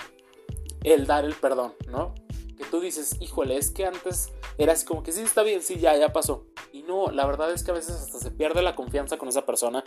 el 0.82 1.06
dar 1.06 1.24
el 1.24 1.34
perdón, 1.34 1.74
¿no? 1.88 2.14
Que 2.56 2.64
tú 2.64 2.80
dices, 2.80 3.16
híjole, 3.20 3.56
es 3.56 3.70
que 3.70 3.86
antes 3.86 4.32
era 4.58 4.72
así 4.72 4.84
como 4.84 5.02
que 5.02 5.12
sí, 5.12 5.22
está 5.22 5.42
bien, 5.42 5.62
sí, 5.62 5.78
ya, 5.78 5.96
ya 5.96 6.12
pasó. 6.12 6.46
Y 6.72 6.82
no, 6.82 7.10
la 7.10 7.26
verdad 7.26 7.52
es 7.52 7.62
que 7.62 7.70
a 7.70 7.74
veces 7.74 7.94
hasta 7.94 8.18
se 8.18 8.30
pierde 8.30 8.62
la 8.62 8.74
confianza 8.74 9.18
con 9.18 9.28
esa 9.28 9.44
persona. 9.44 9.82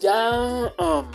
Ya 0.00 0.72
um, 0.78 1.10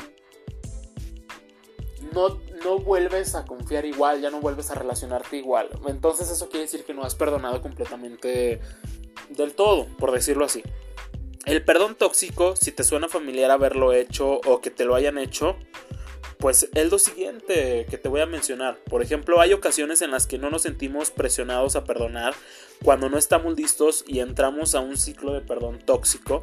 no, 2.14 2.40
no 2.64 2.80
vuelves 2.80 3.36
a 3.36 3.46
confiar 3.46 3.86
igual, 3.86 4.22
ya 4.22 4.30
no 4.30 4.40
vuelves 4.40 4.72
a 4.72 4.76
relacionarte 4.76 5.38
igual. 5.38 5.70
Entonces 5.88 6.30
eso 6.30 6.50
quiere 6.50 6.66
decir 6.66 6.84
que 6.84 6.94
no 6.94 7.04
has 7.04 7.16
perdonado 7.16 7.62
completamente 7.62 8.60
del 9.30 9.54
todo, 9.54 9.86
por 9.98 10.12
decirlo 10.12 10.46
así. 10.46 10.64
El 11.46 11.64
perdón 11.64 11.96
tóxico, 11.96 12.56
si 12.56 12.72
te 12.72 12.84
suena 12.84 13.08
familiar 13.08 13.50
haberlo 13.50 13.94
hecho 13.94 14.40
o 14.46 14.62
que 14.62 14.70
te 14.70 14.86
lo 14.86 14.96
hayan 14.96 15.18
hecho, 15.18 15.56
pues 16.38 16.70
es 16.74 16.92
lo 16.92 17.00
siguiente 17.00 17.86
que 17.90 17.98
te 17.98 18.10
voy 18.10 18.22
a 18.22 18.26
mencionar. 18.26 18.78
Por 18.90 19.02
ejemplo, 19.02 19.42
hay 19.42 19.54
ocasiones 19.54 20.02
en 20.02 20.12
las 20.12 20.28
que 20.28 20.38
no 20.38 20.50
nos 20.50 20.64
sentimos 20.64 21.12
presionados 21.12 21.76
a 21.76 21.84
perdonar 21.84 22.34
cuando 22.84 23.10
no 23.10 23.18
estamos 23.18 23.56
listos 23.58 24.06
y 24.08 24.20
entramos 24.20 24.76
a 24.76 24.80
un 24.80 24.98
ciclo 24.98 25.34
de 25.34 25.42
perdón 25.42 25.80
tóxico 25.80 26.42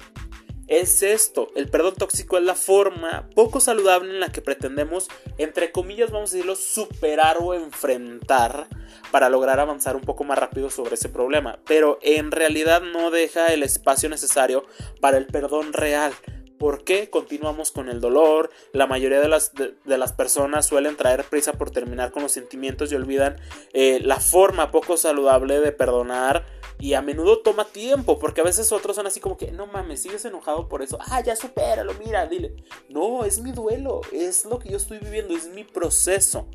es 0.68 1.04
esto, 1.04 1.52
el 1.54 1.68
perdón 1.68 1.94
tóxico 1.94 2.38
es 2.38 2.44
la 2.44 2.56
forma 2.56 3.28
poco 3.36 3.60
saludable 3.60 4.10
en 4.10 4.18
la 4.18 4.32
que 4.32 4.42
pretendemos, 4.42 5.08
entre 5.38 5.70
comillas, 5.70 6.10
vamos 6.10 6.30
a 6.30 6.34
decirlo, 6.34 6.56
superar 6.56 7.38
o 7.40 7.54
enfrentar 7.54 8.66
para 9.12 9.28
lograr 9.28 9.60
avanzar 9.60 9.94
un 9.94 10.02
poco 10.02 10.24
más 10.24 10.38
rápido 10.38 10.68
sobre 10.70 10.94
ese 10.94 11.08
problema, 11.08 11.60
pero 11.66 12.00
en 12.02 12.32
realidad 12.32 12.82
no 12.82 13.12
deja 13.12 13.46
el 13.46 13.62
espacio 13.62 14.08
necesario 14.08 14.64
para 15.00 15.18
el 15.18 15.26
perdón 15.26 15.72
real. 15.72 16.12
¿Por 16.58 16.84
qué 16.84 17.10
continuamos 17.10 17.70
con 17.70 17.88
el 17.88 18.00
dolor? 18.00 18.50
La 18.72 18.86
mayoría 18.86 19.20
de 19.20 19.28
las, 19.28 19.52
de, 19.54 19.74
las, 19.84 20.12
personas 20.12 20.66
suelen 20.66 20.96
traer 20.96 21.24
prisa 21.24 21.52
por 21.52 21.70
terminar 21.70 22.12
con 22.12 22.22
los 22.22 22.32
sentimientos 22.32 22.90
y 22.90 22.94
olvidan 22.94 23.36
eh, 23.72 24.00
la 24.02 24.20
forma 24.20 24.70
poco 24.70 24.96
saludable 24.96 25.60
de 25.60 25.72
perdonar 25.72 26.46
y 26.78 26.94
a 26.94 27.02
menudo 27.02 27.38
toma 27.40 27.64
tiempo, 27.64 28.18
porque 28.18 28.40
a 28.40 28.44
veces 28.44 28.70
otros 28.72 28.96
son 28.96 29.06
así 29.06 29.20
como 29.20 29.36
que, 29.36 29.50
no 29.50 29.66
mames, 29.66 30.02
sigues 30.02 30.24
enojado 30.24 30.68
por 30.68 30.82
eso. 30.82 30.98
Ah, 31.00 31.22
ya 31.22 31.36
supéralo, 31.36 31.94
mira, 31.94 32.26
dile. 32.26 32.54
No, 32.88 33.24
es 33.24 33.40
mi 33.40 33.52
duelo, 33.52 34.02
es 34.12 34.44
lo 34.44 34.58
que 34.58 34.70
yo 34.70 34.76
estoy 34.76 34.98
viviendo, 34.98 35.34
es 35.34 35.48
mi 35.48 35.64
proceso. 35.64 36.48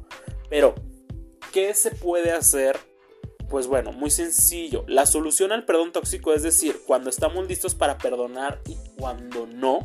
Pero, 0.49 0.75
¿qué 1.51 1.73
se 1.73 1.91
puede 1.91 2.31
hacer? 2.31 2.90
Pues 3.51 3.67
bueno, 3.67 3.91
muy 3.91 4.09
sencillo. 4.09 4.85
La 4.87 5.05
solución 5.05 5.51
al 5.51 5.65
perdón 5.65 5.91
tóxico 5.91 6.33
es 6.33 6.41
decir, 6.41 6.83
cuando 6.87 7.09
estamos 7.09 7.45
listos 7.49 7.75
para 7.75 7.97
perdonar 7.97 8.61
y 8.65 8.77
cuando 8.97 9.45
no. 9.45 9.79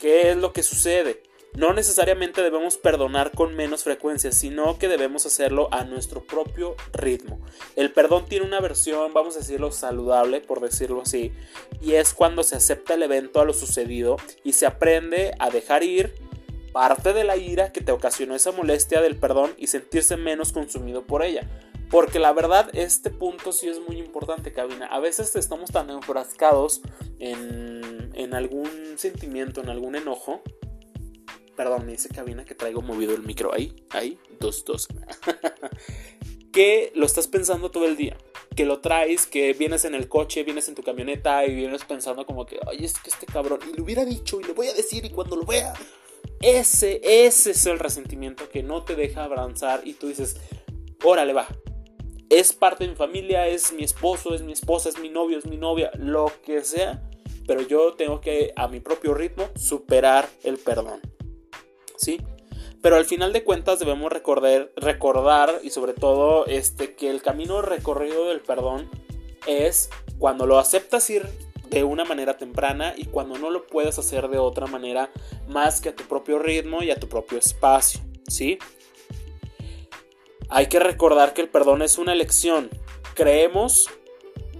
¿Qué 0.00 0.32
es 0.32 0.36
lo 0.36 0.52
que 0.52 0.64
sucede? 0.64 1.22
No 1.54 1.72
necesariamente 1.72 2.42
debemos 2.42 2.78
perdonar 2.78 3.30
con 3.30 3.54
menos 3.54 3.84
frecuencia, 3.84 4.32
sino 4.32 4.76
que 4.76 4.88
debemos 4.88 5.24
hacerlo 5.24 5.68
a 5.70 5.84
nuestro 5.84 6.24
propio 6.24 6.74
ritmo. 6.92 7.40
El 7.76 7.92
perdón 7.92 8.24
tiene 8.26 8.46
una 8.46 8.60
versión, 8.60 9.12
vamos 9.12 9.36
a 9.36 9.38
decirlo, 9.38 9.70
saludable, 9.70 10.40
por 10.40 10.60
decirlo 10.60 11.02
así, 11.02 11.32
y 11.80 11.92
es 11.92 12.12
cuando 12.12 12.42
se 12.42 12.56
acepta 12.56 12.94
el 12.94 13.04
evento 13.04 13.40
a 13.40 13.44
lo 13.44 13.52
sucedido 13.52 14.16
y 14.42 14.54
se 14.54 14.66
aprende 14.66 15.32
a 15.38 15.50
dejar 15.50 15.84
ir 15.84 16.12
parte 16.72 17.12
de 17.12 17.24
la 17.24 17.36
ira 17.36 17.72
que 17.72 17.80
te 17.80 17.92
ocasionó 17.92 18.34
esa 18.34 18.52
molestia 18.52 19.00
del 19.00 19.16
perdón 19.16 19.52
y 19.58 19.66
sentirse 19.68 20.16
menos 20.16 20.52
consumido 20.52 21.06
por 21.06 21.22
ella. 21.22 21.48
Porque 21.90 22.18
la 22.20 22.32
verdad, 22.32 22.70
este 22.72 23.10
punto 23.10 23.52
sí 23.52 23.68
es 23.68 23.80
muy 23.80 23.98
importante, 23.98 24.52
Cabina. 24.52 24.86
A 24.86 25.00
veces 25.00 25.34
estamos 25.34 25.70
tan 25.72 25.90
enfrascados 25.90 26.82
en, 27.18 28.10
en 28.14 28.34
algún 28.34 28.70
sentimiento, 28.96 29.60
en 29.60 29.70
algún 29.70 29.96
enojo, 29.96 30.42
Perdón, 31.60 31.84
me 31.84 31.92
dice 31.92 32.08
cabina 32.08 32.42
que 32.46 32.54
traigo 32.54 32.80
movido 32.80 33.14
el 33.14 33.22
micro. 33.22 33.52
Ahí, 33.52 33.74
ahí, 33.90 34.18
dos, 34.38 34.64
dos. 34.64 34.88
que 36.54 36.90
lo 36.94 37.04
estás 37.04 37.26
pensando 37.26 37.70
todo 37.70 37.84
el 37.84 37.98
día. 37.98 38.16
Que 38.56 38.64
lo 38.64 38.80
traes, 38.80 39.26
que 39.26 39.52
vienes 39.52 39.84
en 39.84 39.94
el 39.94 40.08
coche, 40.08 40.42
vienes 40.42 40.70
en 40.70 40.74
tu 40.74 40.82
camioneta 40.82 41.44
y 41.44 41.54
vienes 41.54 41.84
pensando 41.84 42.24
como 42.24 42.46
que, 42.46 42.58
ay, 42.66 42.86
es 42.86 42.98
que 42.98 43.10
este 43.10 43.26
cabrón, 43.26 43.60
y 43.70 43.76
lo 43.76 43.84
hubiera 43.84 44.06
dicho 44.06 44.40
y 44.40 44.44
le 44.44 44.54
voy 44.54 44.68
a 44.68 44.72
decir 44.72 45.04
y 45.04 45.10
cuando 45.10 45.36
lo 45.36 45.44
vea. 45.44 45.74
Ese, 46.40 47.00
ese 47.04 47.50
es 47.50 47.66
el 47.66 47.78
resentimiento 47.78 48.48
que 48.48 48.62
no 48.62 48.82
te 48.82 48.96
deja 48.96 49.24
avanzar 49.24 49.82
y 49.84 49.94
tú 49.94 50.08
dices, 50.08 50.36
órale, 51.04 51.32
va. 51.32 51.46
Es 52.30 52.52
parte 52.52 52.84
de 52.84 52.90
mi 52.90 52.96
familia, 52.96 53.46
es 53.46 53.72
mi 53.72 53.84
esposo, 53.84 54.34
es 54.34 54.42
mi 54.42 54.52
esposa, 54.52 54.88
es 54.88 54.98
mi 54.98 55.10
novio, 55.10 55.38
es 55.38 55.46
mi 55.46 55.56
novia, 55.56 55.90
lo 55.96 56.32
que 56.44 56.62
sea. 56.64 57.02
Pero 57.46 57.60
yo 57.62 57.94
tengo 57.94 58.20
que, 58.20 58.52
a 58.56 58.68
mi 58.68 58.80
propio 58.80 59.12
ritmo, 59.12 59.48
superar 59.54 60.28
el 60.42 60.56
perdón. 60.56 61.00
¿sí? 62.00 62.20
Pero 62.82 62.96
al 62.96 63.04
final 63.04 63.32
de 63.32 63.44
cuentas 63.44 63.78
debemos 63.78 64.10
recordar, 64.10 64.70
recordar 64.76 65.60
y 65.62 65.70
sobre 65.70 65.92
todo 65.92 66.46
este, 66.46 66.94
que 66.94 67.10
el 67.10 67.20
camino 67.20 67.60
recorrido 67.60 68.28
del 68.28 68.40
perdón 68.40 68.88
es 69.46 69.90
cuando 70.18 70.46
lo 70.46 70.58
aceptas 70.58 71.08
ir 71.10 71.28
de 71.70 71.84
una 71.84 72.04
manera 72.04 72.36
temprana 72.36 72.94
y 72.96 73.06
cuando 73.06 73.38
no 73.38 73.50
lo 73.50 73.66
puedes 73.66 73.98
hacer 73.98 74.28
de 74.28 74.38
otra 74.38 74.66
manera 74.66 75.10
más 75.48 75.80
que 75.80 75.90
a 75.90 75.96
tu 75.96 76.04
propio 76.04 76.38
ritmo 76.38 76.82
y 76.82 76.90
a 76.90 76.98
tu 76.98 77.08
propio 77.08 77.38
espacio, 77.38 78.00
¿sí? 78.28 78.58
Hay 80.48 80.66
que 80.66 80.80
recordar 80.80 81.32
que 81.32 81.42
el 81.42 81.48
perdón 81.48 81.82
es 81.82 81.96
una 81.96 82.12
elección. 82.12 82.68
Creemos 83.14 83.88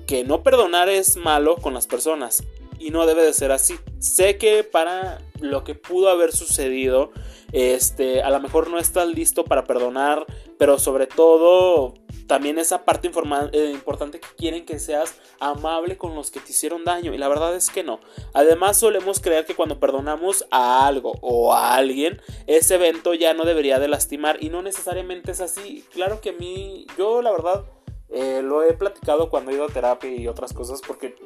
que 0.07 0.23
no 0.23 0.45
perdonar 0.45 0.89
es 0.89 1.17
malo 1.17 1.57
con 1.57 1.75
las 1.75 1.89
personas 1.89 2.45
y 2.79 2.91
no 2.91 3.07
debe 3.07 3.25
de 3.25 3.33
ser 3.33 3.51
así. 3.51 3.75
Sé 3.99 4.39
que 4.39 4.63
para 4.63 5.21
lo 5.41 5.65
que 5.65 5.75
pudo 5.75 6.11
haber 6.11 6.31
sucedido, 6.33 7.11
este, 7.51 8.23
a 8.23 8.31
lo 8.31 8.39
mejor 8.41 8.71
no 8.71 8.79
estás 8.79 9.09
listo 9.09 9.45
para 9.45 9.65
perdonar, 9.65 10.27
pero 10.59 10.79
sobre 10.79 11.09
todo 11.09 11.95
también 12.31 12.61
esa 12.61 12.85
parte 12.85 13.11
eh, 13.51 13.71
importante 13.73 14.21
que 14.21 14.29
quieren 14.37 14.65
que 14.65 14.79
seas 14.79 15.17
amable 15.41 15.99
con 15.99 16.15
los 16.15 16.31
que 16.31 16.39
te 16.39 16.53
hicieron 16.53 16.85
daño 16.85 17.13
y 17.13 17.19
la 17.19 17.27
verdad 17.27 17.57
es 17.57 17.71
que 17.71 17.83
no. 17.83 17.99
Además 18.35 18.77
solemos 18.77 19.19
creer 19.19 19.47
que 19.47 19.57
cuando 19.57 19.81
perdonamos 19.81 20.47
a 20.53 20.87
algo 20.87 21.15
o 21.23 21.53
a 21.53 21.75
alguien, 21.75 22.23
ese 22.47 22.77
evento 22.77 23.15
ya 23.15 23.35
no 23.35 23.45
debería 23.45 23.81
de 23.81 23.89
lastimar 23.89 24.41
y 24.41 24.49
no 24.49 24.63
necesariamente 24.63 25.33
es 25.33 25.41
así. 25.41 25.85
Claro 25.93 26.21
que 26.21 26.31
a 26.31 26.33
mí, 26.35 26.87
yo 26.97 27.21
la 27.21 27.33
verdad 27.33 27.65
eh, 28.11 28.43
lo 28.45 28.63
he 28.63 28.75
platicado 28.75 29.29
cuando 29.29 29.51
he 29.51 29.55
ido 29.55 29.65
a 29.65 29.69
terapia 29.69 30.15
y 30.15 30.29
otras 30.29 30.53
cosas 30.53 30.83
porque 30.87 31.17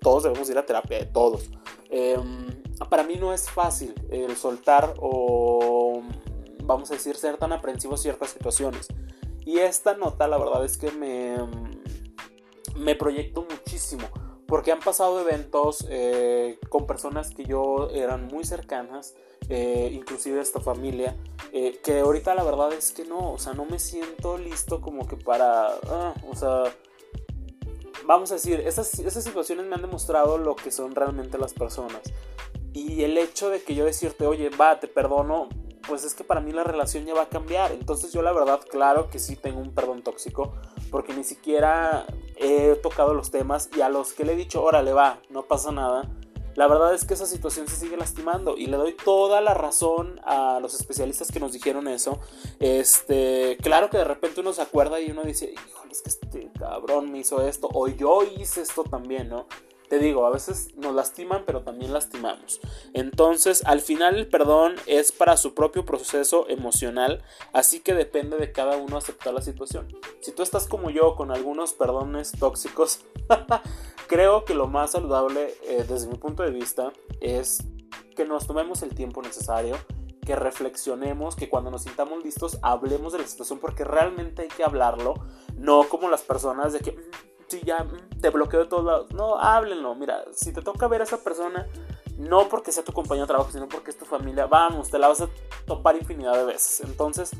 todos 0.00 0.24
debemos 0.24 0.50
ir 0.50 0.58
a 0.58 0.66
terapia, 0.66 1.12
todos. 1.12 1.48
Em, 1.90 2.60
para 2.88 3.04
mí 3.04 3.14
no 3.20 3.32
es 3.32 3.48
fácil 3.48 3.94
el 4.10 4.36
soltar 4.36 4.94
o, 4.98 6.02
vamos 6.64 6.90
a 6.90 6.94
decir, 6.94 7.14
ser 7.14 7.36
tan 7.36 7.52
aprensivo 7.52 7.92
en 7.92 7.98
ciertas 7.98 8.30
situaciones. 8.30 8.88
Y 9.50 9.58
esta 9.58 9.94
nota, 9.94 10.28
la 10.28 10.38
verdad 10.38 10.64
es 10.64 10.76
que 10.76 10.92
me, 10.92 11.36
me 12.76 12.94
proyecto 12.94 13.44
muchísimo. 13.50 14.08
Porque 14.46 14.70
han 14.70 14.78
pasado 14.78 15.20
eventos 15.20 15.84
eh, 15.90 16.60
con 16.68 16.86
personas 16.86 17.34
que 17.34 17.44
yo 17.44 17.90
eran 17.90 18.28
muy 18.28 18.44
cercanas, 18.44 19.16
eh, 19.48 19.90
inclusive 19.92 20.40
esta 20.40 20.60
familia, 20.60 21.16
eh, 21.52 21.80
que 21.82 21.98
ahorita 21.98 22.32
la 22.36 22.44
verdad 22.44 22.72
es 22.72 22.92
que 22.92 23.04
no, 23.04 23.32
o 23.32 23.38
sea, 23.38 23.52
no 23.52 23.64
me 23.64 23.80
siento 23.80 24.38
listo 24.38 24.80
como 24.80 25.08
que 25.08 25.16
para, 25.16 25.70
ah, 25.88 26.14
o 26.30 26.36
sea, 26.36 26.72
vamos 28.06 28.30
a 28.30 28.34
decir, 28.34 28.60
esas, 28.60 29.00
esas 29.00 29.24
situaciones 29.24 29.66
me 29.66 29.74
han 29.74 29.82
demostrado 29.82 30.38
lo 30.38 30.54
que 30.54 30.70
son 30.70 30.94
realmente 30.94 31.38
las 31.38 31.54
personas. 31.54 32.02
Y 32.72 33.02
el 33.02 33.18
hecho 33.18 33.50
de 33.50 33.64
que 33.64 33.74
yo 33.74 33.84
decirte, 33.84 34.28
oye, 34.28 34.48
va, 34.50 34.78
te 34.78 34.86
perdono, 34.86 35.48
pues 35.86 36.04
es 36.04 36.14
que 36.14 36.24
para 36.24 36.40
mí 36.40 36.52
la 36.52 36.64
relación 36.64 37.04
ya 37.04 37.14
va 37.14 37.22
a 37.22 37.28
cambiar. 37.28 37.72
Entonces 37.72 38.12
yo 38.12 38.22
la 38.22 38.32
verdad, 38.32 38.60
claro 38.70 39.10
que 39.10 39.18
sí 39.18 39.36
tengo 39.36 39.60
un 39.60 39.74
perdón 39.74 40.02
tóxico, 40.02 40.54
porque 40.90 41.14
ni 41.14 41.24
siquiera 41.24 42.06
he 42.36 42.76
tocado 42.76 43.14
los 43.14 43.30
temas 43.30 43.70
y 43.76 43.80
a 43.80 43.88
los 43.88 44.12
que 44.12 44.24
le 44.24 44.32
he 44.32 44.36
dicho, 44.36 44.62
órale, 44.62 44.92
va, 44.92 45.20
no 45.28 45.42
pasa 45.42 45.72
nada. 45.72 46.08
La 46.56 46.66
verdad 46.66 46.92
es 46.92 47.04
que 47.04 47.14
esa 47.14 47.26
situación 47.26 47.68
se 47.68 47.76
sigue 47.76 47.96
lastimando 47.96 48.56
y 48.56 48.66
le 48.66 48.76
doy 48.76 48.94
toda 48.94 49.40
la 49.40 49.54
razón 49.54 50.20
a 50.24 50.58
los 50.60 50.74
especialistas 50.74 51.30
que 51.30 51.40
nos 51.40 51.52
dijeron 51.52 51.86
eso. 51.86 52.18
Este, 52.58 53.56
claro 53.62 53.88
que 53.88 53.98
de 53.98 54.04
repente 54.04 54.40
uno 54.40 54.52
se 54.52 54.62
acuerda 54.62 55.00
y 55.00 55.10
uno 55.10 55.22
dice, 55.22 55.52
híjole, 55.52 55.92
es 55.92 56.02
que 56.02 56.10
este 56.10 56.50
cabrón 56.58 57.12
me 57.12 57.18
hizo 57.20 57.46
esto 57.46 57.68
o 57.72 57.88
yo 57.88 58.22
hice 58.24 58.62
esto 58.62 58.82
también, 58.84 59.28
¿no? 59.28 59.46
Te 59.90 59.98
digo, 59.98 60.24
a 60.24 60.30
veces 60.30 60.72
nos 60.76 60.94
lastiman, 60.94 61.42
pero 61.44 61.62
también 61.62 61.92
lastimamos. 61.92 62.60
Entonces, 62.94 63.64
al 63.66 63.80
final 63.80 64.14
el 64.14 64.28
perdón 64.28 64.76
es 64.86 65.10
para 65.10 65.36
su 65.36 65.52
propio 65.52 65.84
proceso 65.84 66.48
emocional, 66.48 67.24
así 67.52 67.80
que 67.80 67.92
depende 67.92 68.36
de 68.36 68.52
cada 68.52 68.76
uno 68.76 68.96
aceptar 68.96 69.34
la 69.34 69.42
situación. 69.42 69.88
Si 70.20 70.30
tú 70.30 70.44
estás 70.44 70.68
como 70.68 70.90
yo 70.90 71.16
con 71.16 71.32
algunos 71.32 71.72
perdones 71.72 72.30
tóxicos, 72.30 73.00
creo 74.06 74.44
que 74.44 74.54
lo 74.54 74.68
más 74.68 74.92
saludable 74.92 75.56
eh, 75.64 75.84
desde 75.88 76.06
mi 76.06 76.18
punto 76.18 76.44
de 76.44 76.52
vista 76.52 76.92
es 77.20 77.64
que 78.14 78.24
nos 78.24 78.46
tomemos 78.46 78.84
el 78.84 78.94
tiempo 78.94 79.22
necesario 79.22 79.76
que 80.24 80.36
reflexionemos, 80.36 81.34
que 81.34 81.48
cuando 81.48 81.72
nos 81.72 81.82
sintamos 81.82 82.22
listos 82.22 82.60
hablemos 82.62 83.12
de 83.12 83.18
la 83.18 83.26
situación 83.26 83.58
porque 83.58 83.82
realmente 83.82 84.42
hay 84.42 84.48
que 84.48 84.62
hablarlo, 84.62 85.14
no 85.56 85.88
como 85.88 86.08
las 86.08 86.22
personas 86.22 86.72
de 86.72 86.78
que 86.78 86.92
mm, 86.92 87.29
si 87.50 87.60
ya 87.62 87.86
te 88.20 88.30
bloqueo 88.30 88.60
de 88.60 88.66
todos 88.66 88.84
lados. 88.84 89.12
No, 89.12 89.36
háblenlo. 89.36 89.94
Mira, 89.94 90.24
si 90.32 90.52
te 90.52 90.62
toca 90.62 90.86
ver 90.88 91.00
a 91.00 91.04
esa 91.04 91.18
persona, 91.18 91.66
no 92.16 92.48
porque 92.48 92.70
sea 92.70 92.84
tu 92.84 92.92
compañero 92.92 93.24
de 93.26 93.28
trabajo, 93.28 93.50
sino 93.50 93.68
porque 93.68 93.90
es 93.90 93.98
tu 93.98 94.04
familia, 94.04 94.46
vamos, 94.46 94.90
te 94.90 94.98
la 94.98 95.08
vas 95.08 95.22
a 95.22 95.28
topar 95.66 95.96
infinidad 95.96 96.34
de 96.34 96.44
veces. 96.44 96.80
Entonces, 96.80 97.30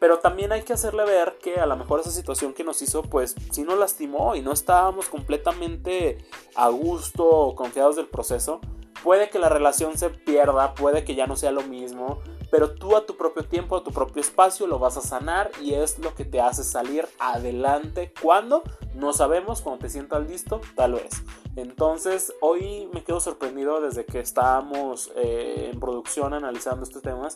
pero 0.00 0.18
también 0.18 0.52
hay 0.52 0.62
que 0.62 0.72
hacerle 0.72 1.04
ver 1.04 1.38
que 1.40 1.60
a 1.60 1.66
lo 1.66 1.76
mejor 1.76 2.00
esa 2.00 2.10
situación 2.10 2.54
que 2.54 2.64
nos 2.64 2.82
hizo, 2.82 3.02
pues 3.02 3.36
sí 3.52 3.62
nos 3.62 3.78
lastimó 3.78 4.34
y 4.34 4.42
no 4.42 4.52
estábamos 4.52 5.08
completamente 5.08 6.18
a 6.54 6.68
gusto 6.68 7.24
o 7.24 7.54
confiados 7.54 7.96
del 7.96 8.08
proceso. 8.08 8.60
Puede 9.02 9.30
que 9.30 9.38
la 9.38 9.48
relación 9.48 9.98
se 9.98 10.10
pierda, 10.10 10.74
puede 10.74 11.04
que 11.04 11.14
ya 11.14 11.26
no 11.26 11.36
sea 11.36 11.50
lo 11.50 11.62
mismo, 11.62 12.20
pero 12.50 12.72
tú 12.72 12.96
a 12.96 13.06
tu 13.06 13.16
propio 13.16 13.44
tiempo, 13.44 13.76
a 13.76 13.82
tu 13.82 13.90
propio 13.90 14.20
espacio 14.20 14.66
lo 14.66 14.78
vas 14.78 14.96
a 14.96 15.00
sanar 15.00 15.50
y 15.60 15.74
es 15.74 15.98
lo 15.98 16.14
que 16.14 16.24
te 16.24 16.40
hace 16.40 16.62
salir 16.62 17.08
adelante 17.18 18.12
cuando 18.20 18.62
no 18.94 19.12
sabemos, 19.12 19.62
cuando 19.62 19.80
te 19.80 19.90
sientas 19.90 20.28
listo, 20.28 20.60
tal 20.76 20.92
vez. 20.92 21.24
Entonces, 21.54 22.32
hoy 22.40 22.88
me 22.94 23.04
quedo 23.04 23.20
sorprendido 23.20 23.80
desde 23.82 24.06
que 24.06 24.20
estábamos 24.20 25.12
eh, 25.16 25.70
en 25.72 25.80
producción 25.80 26.32
analizando 26.32 26.82
estos 26.82 27.02
temas, 27.02 27.34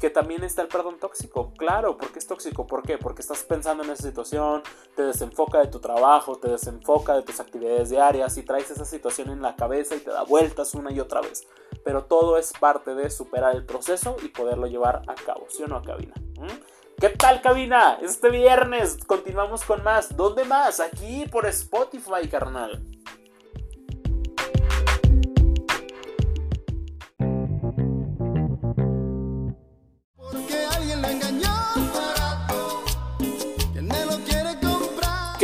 que 0.00 0.10
también 0.10 0.42
está 0.42 0.62
el 0.62 0.68
perdón 0.68 0.98
tóxico. 0.98 1.52
Claro, 1.56 1.96
¿por 1.96 2.10
qué 2.10 2.18
es 2.18 2.26
tóxico? 2.26 2.66
¿Por 2.66 2.82
qué? 2.82 2.98
Porque 2.98 3.22
estás 3.22 3.44
pensando 3.44 3.84
en 3.84 3.90
esa 3.90 4.02
situación, 4.02 4.62
te 4.96 5.02
desenfoca 5.02 5.60
de 5.60 5.68
tu 5.68 5.78
trabajo, 5.78 6.36
te 6.36 6.48
desenfoca 6.48 7.14
de 7.14 7.22
tus 7.22 7.38
actividades 7.38 7.90
diarias 7.90 8.36
y 8.38 8.42
traes 8.42 8.70
esa 8.72 8.84
situación 8.84 9.30
en 9.30 9.40
la 9.40 9.54
cabeza 9.54 9.94
y 9.94 10.00
te 10.00 10.10
da 10.10 10.24
vueltas 10.24 10.74
una 10.74 10.90
y 10.90 10.98
otra 10.98 11.20
vez. 11.20 11.46
Pero 11.84 12.04
todo 12.06 12.38
es 12.38 12.52
parte 12.58 12.96
de 12.96 13.08
superar 13.08 13.54
el 13.54 13.64
proceso 13.64 14.16
y 14.24 14.28
poderlo 14.28 14.66
llevar 14.66 15.02
a 15.06 15.14
cabo, 15.14 15.46
¿sí 15.48 15.62
o 15.62 15.68
no, 15.68 15.80
cabina? 15.82 16.14
¿Mm? 16.40 16.74
¿Qué 16.98 17.10
tal, 17.10 17.40
cabina? 17.40 17.98
Este 18.02 18.30
viernes 18.30 18.98
continuamos 19.06 19.64
con 19.64 19.84
más. 19.84 20.16
¿Dónde 20.16 20.44
más? 20.44 20.80
Aquí 20.80 21.26
por 21.30 21.46
Spotify, 21.46 22.26
carnal. 22.28 22.82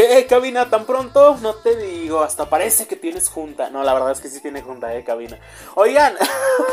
¿Qué, 0.00 0.26
cabina? 0.26 0.70
¿Tan 0.70 0.86
pronto? 0.86 1.36
No 1.42 1.52
te 1.56 1.76
digo, 1.76 2.22
hasta 2.22 2.48
parece 2.48 2.86
que 2.86 2.96
tienes 2.96 3.28
junta. 3.28 3.68
No, 3.68 3.84
la 3.84 3.92
verdad 3.92 4.12
es 4.12 4.20
que 4.20 4.30
sí 4.30 4.40
tiene 4.40 4.62
junta, 4.62 4.96
eh, 4.96 5.04
cabina. 5.04 5.38
Oigan, 5.74 6.14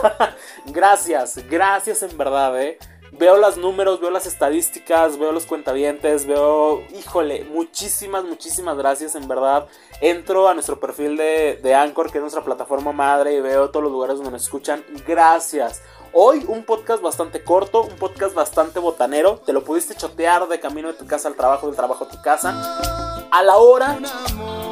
gracias, 0.68 1.38
gracias 1.50 2.04
en 2.04 2.18
verdad, 2.18 2.62
eh. 2.62 2.80
Veo 3.12 3.36
los 3.36 3.58
números, 3.58 4.00
veo 4.00 4.12
las 4.12 4.28
estadísticas, 4.28 5.18
veo 5.18 5.34
los 5.34 5.46
cuentavientes, 5.46 6.26
veo, 6.26 6.84
híjole, 6.98 7.44
muchísimas, 7.44 8.24
muchísimas 8.24 8.78
gracias, 8.78 9.16
en 9.16 9.28
verdad. 9.28 9.68
Entro 10.00 10.48
a 10.48 10.54
nuestro 10.54 10.80
perfil 10.80 11.18
de, 11.18 11.60
de 11.62 11.76
Anchor, 11.76 12.10
que 12.10 12.20
es 12.20 12.22
nuestra 12.22 12.46
plataforma 12.46 12.94
madre, 12.94 13.34
y 13.34 13.42
veo 13.42 13.72
todos 13.72 13.84
los 13.84 13.92
lugares 13.92 14.16
donde 14.16 14.32
nos 14.32 14.44
escuchan. 14.44 14.86
Gracias. 15.06 15.82
Hoy 16.14 16.46
un 16.48 16.64
podcast 16.64 17.02
bastante 17.02 17.44
corto, 17.44 17.82
un 17.84 17.96
podcast 17.96 18.34
bastante 18.34 18.80
botanero. 18.80 19.42
Te 19.46 19.54
lo 19.54 19.64
pudiste 19.64 19.96
chotear 19.96 20.48
de 20.48 20.60
camino 20.60 20.88
de 20.88 20.94
tu 20.94 21.06
casa 21.06 21.28
al 21.28 21.36
trabajo, 21.36 21.68
del 21.68 21.76
trabajo 21.76 22.06
a 22.06 22.08
tu 22.08 22.22
casa. 22.22 23.28
A 23.30 23.44
la 23.44 23.58
hora, 23.58 24.00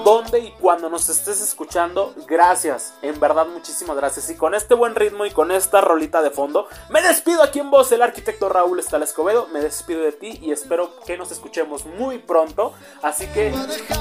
donde 0.05 0.39
y 0.39 0.51
cuando 0.51 0.89
nos 0.89 1.09
estés 1.09 1.41
escuchando, 1.41 2.13
gracias. 2.27 2.93
En 3.01 3.19
verdad, 3.19 3.47
muchísimas 3.47 3.97
gracias. 3.97 4.29
Y 4.29 4.35
con 4.35 4.53
este 4.53 4.75
buen 4.75 4.95
ritmo 4.95 5.25
y 5.25 5.31
con 5.31 5.51
esta 5.51 5.81
rolita 5.81 6.21
de 6.21 6.29
fondo, 6.29 6.67
me 6.89 7.01
despido 7.01 7.43
aquí 7.43 7.59
en 7.59 7.69
voz 7.69 7.91
el 7.91 8.01
arquitecto 8.01 8.47
Raúl 8.47 8.79
Estal 8.79 9.03
Escobedo. 9.03 9.47
Me 9.51 9.61
despido 9.61 10.01
de 10.01 10.11
ti 10.11 10.39
y 10.41 10.51
espero 10.51 10.91
que 11.05 11.17
nos 11.17 11.31
escuchemos 11.31 11.85
muy 11.85 12.19
pronto. 12.19 12.73
Así 13.01 13.25
que, 13.27 13.53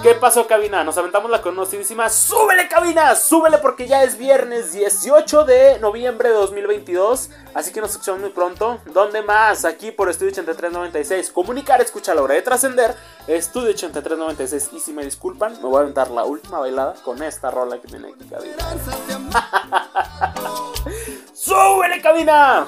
¿qué 0.02 0.14
pasó, 0.14 0.46
cabina? 0.46 0.84
Nos 0.84 0.98
aventamos 0.98 1.30
la 1.30 1.42
conocidísima. 1.42 2.08
¡Súbele, 2.10 2.68
cabina! 2.68 3.14
¡Súbele! 3.16 3.58
Porque 3.58 3.88
ya 3.88 4.02
es 4.04 4.18
viernes 4.18 4.72
18 4.72 5.44
de 5.44 5.78
noviembre 5.80 6.28
de 6.28 6.34
2022. 6.34 7.23
Así 7.54 7.72
que 7.72 7.80
nos 7.80 7.92
escuchamos 7.92 8.20
muy 8.20 8.30
pronto. 8.30 8.80
¿Dónde 8.92 9.22
más? 9.22 9.64
Aquí 9.64 9.90
por 9.90 10.08
Estudio 10.08 10.32
8396. 10.32 11.30
Comunicar, 11.30 11.80
escucha 11.80 12.14
la 12.14 12.22
hora 12.22 12.34
de 12.34 12.42
trascender. 12.42 12.94
Estudio 13.26 13.70
8396. 13.70 14.70
Y 14.72 14.80
si 14.80 14.92
me 14.92 15.04
disculpan, 15.04 15.52
me 15.54 15.68
voy 15.68 15.78
a 15.78 15.80
aventar 15.80 16.10
la 16.10 16.24
última 16.24 16.58
bailada 16.58 16.94
con 17.04 17.22
esta 17.22 17.50
rola 17.50 17.80
que 17.80 17.88
tiene 17.88 18.08
aquí 18.08 18.24
cabina. 18.28 18.54
¡Súbele, 21.34 22.00
cabina! 22.00 22.66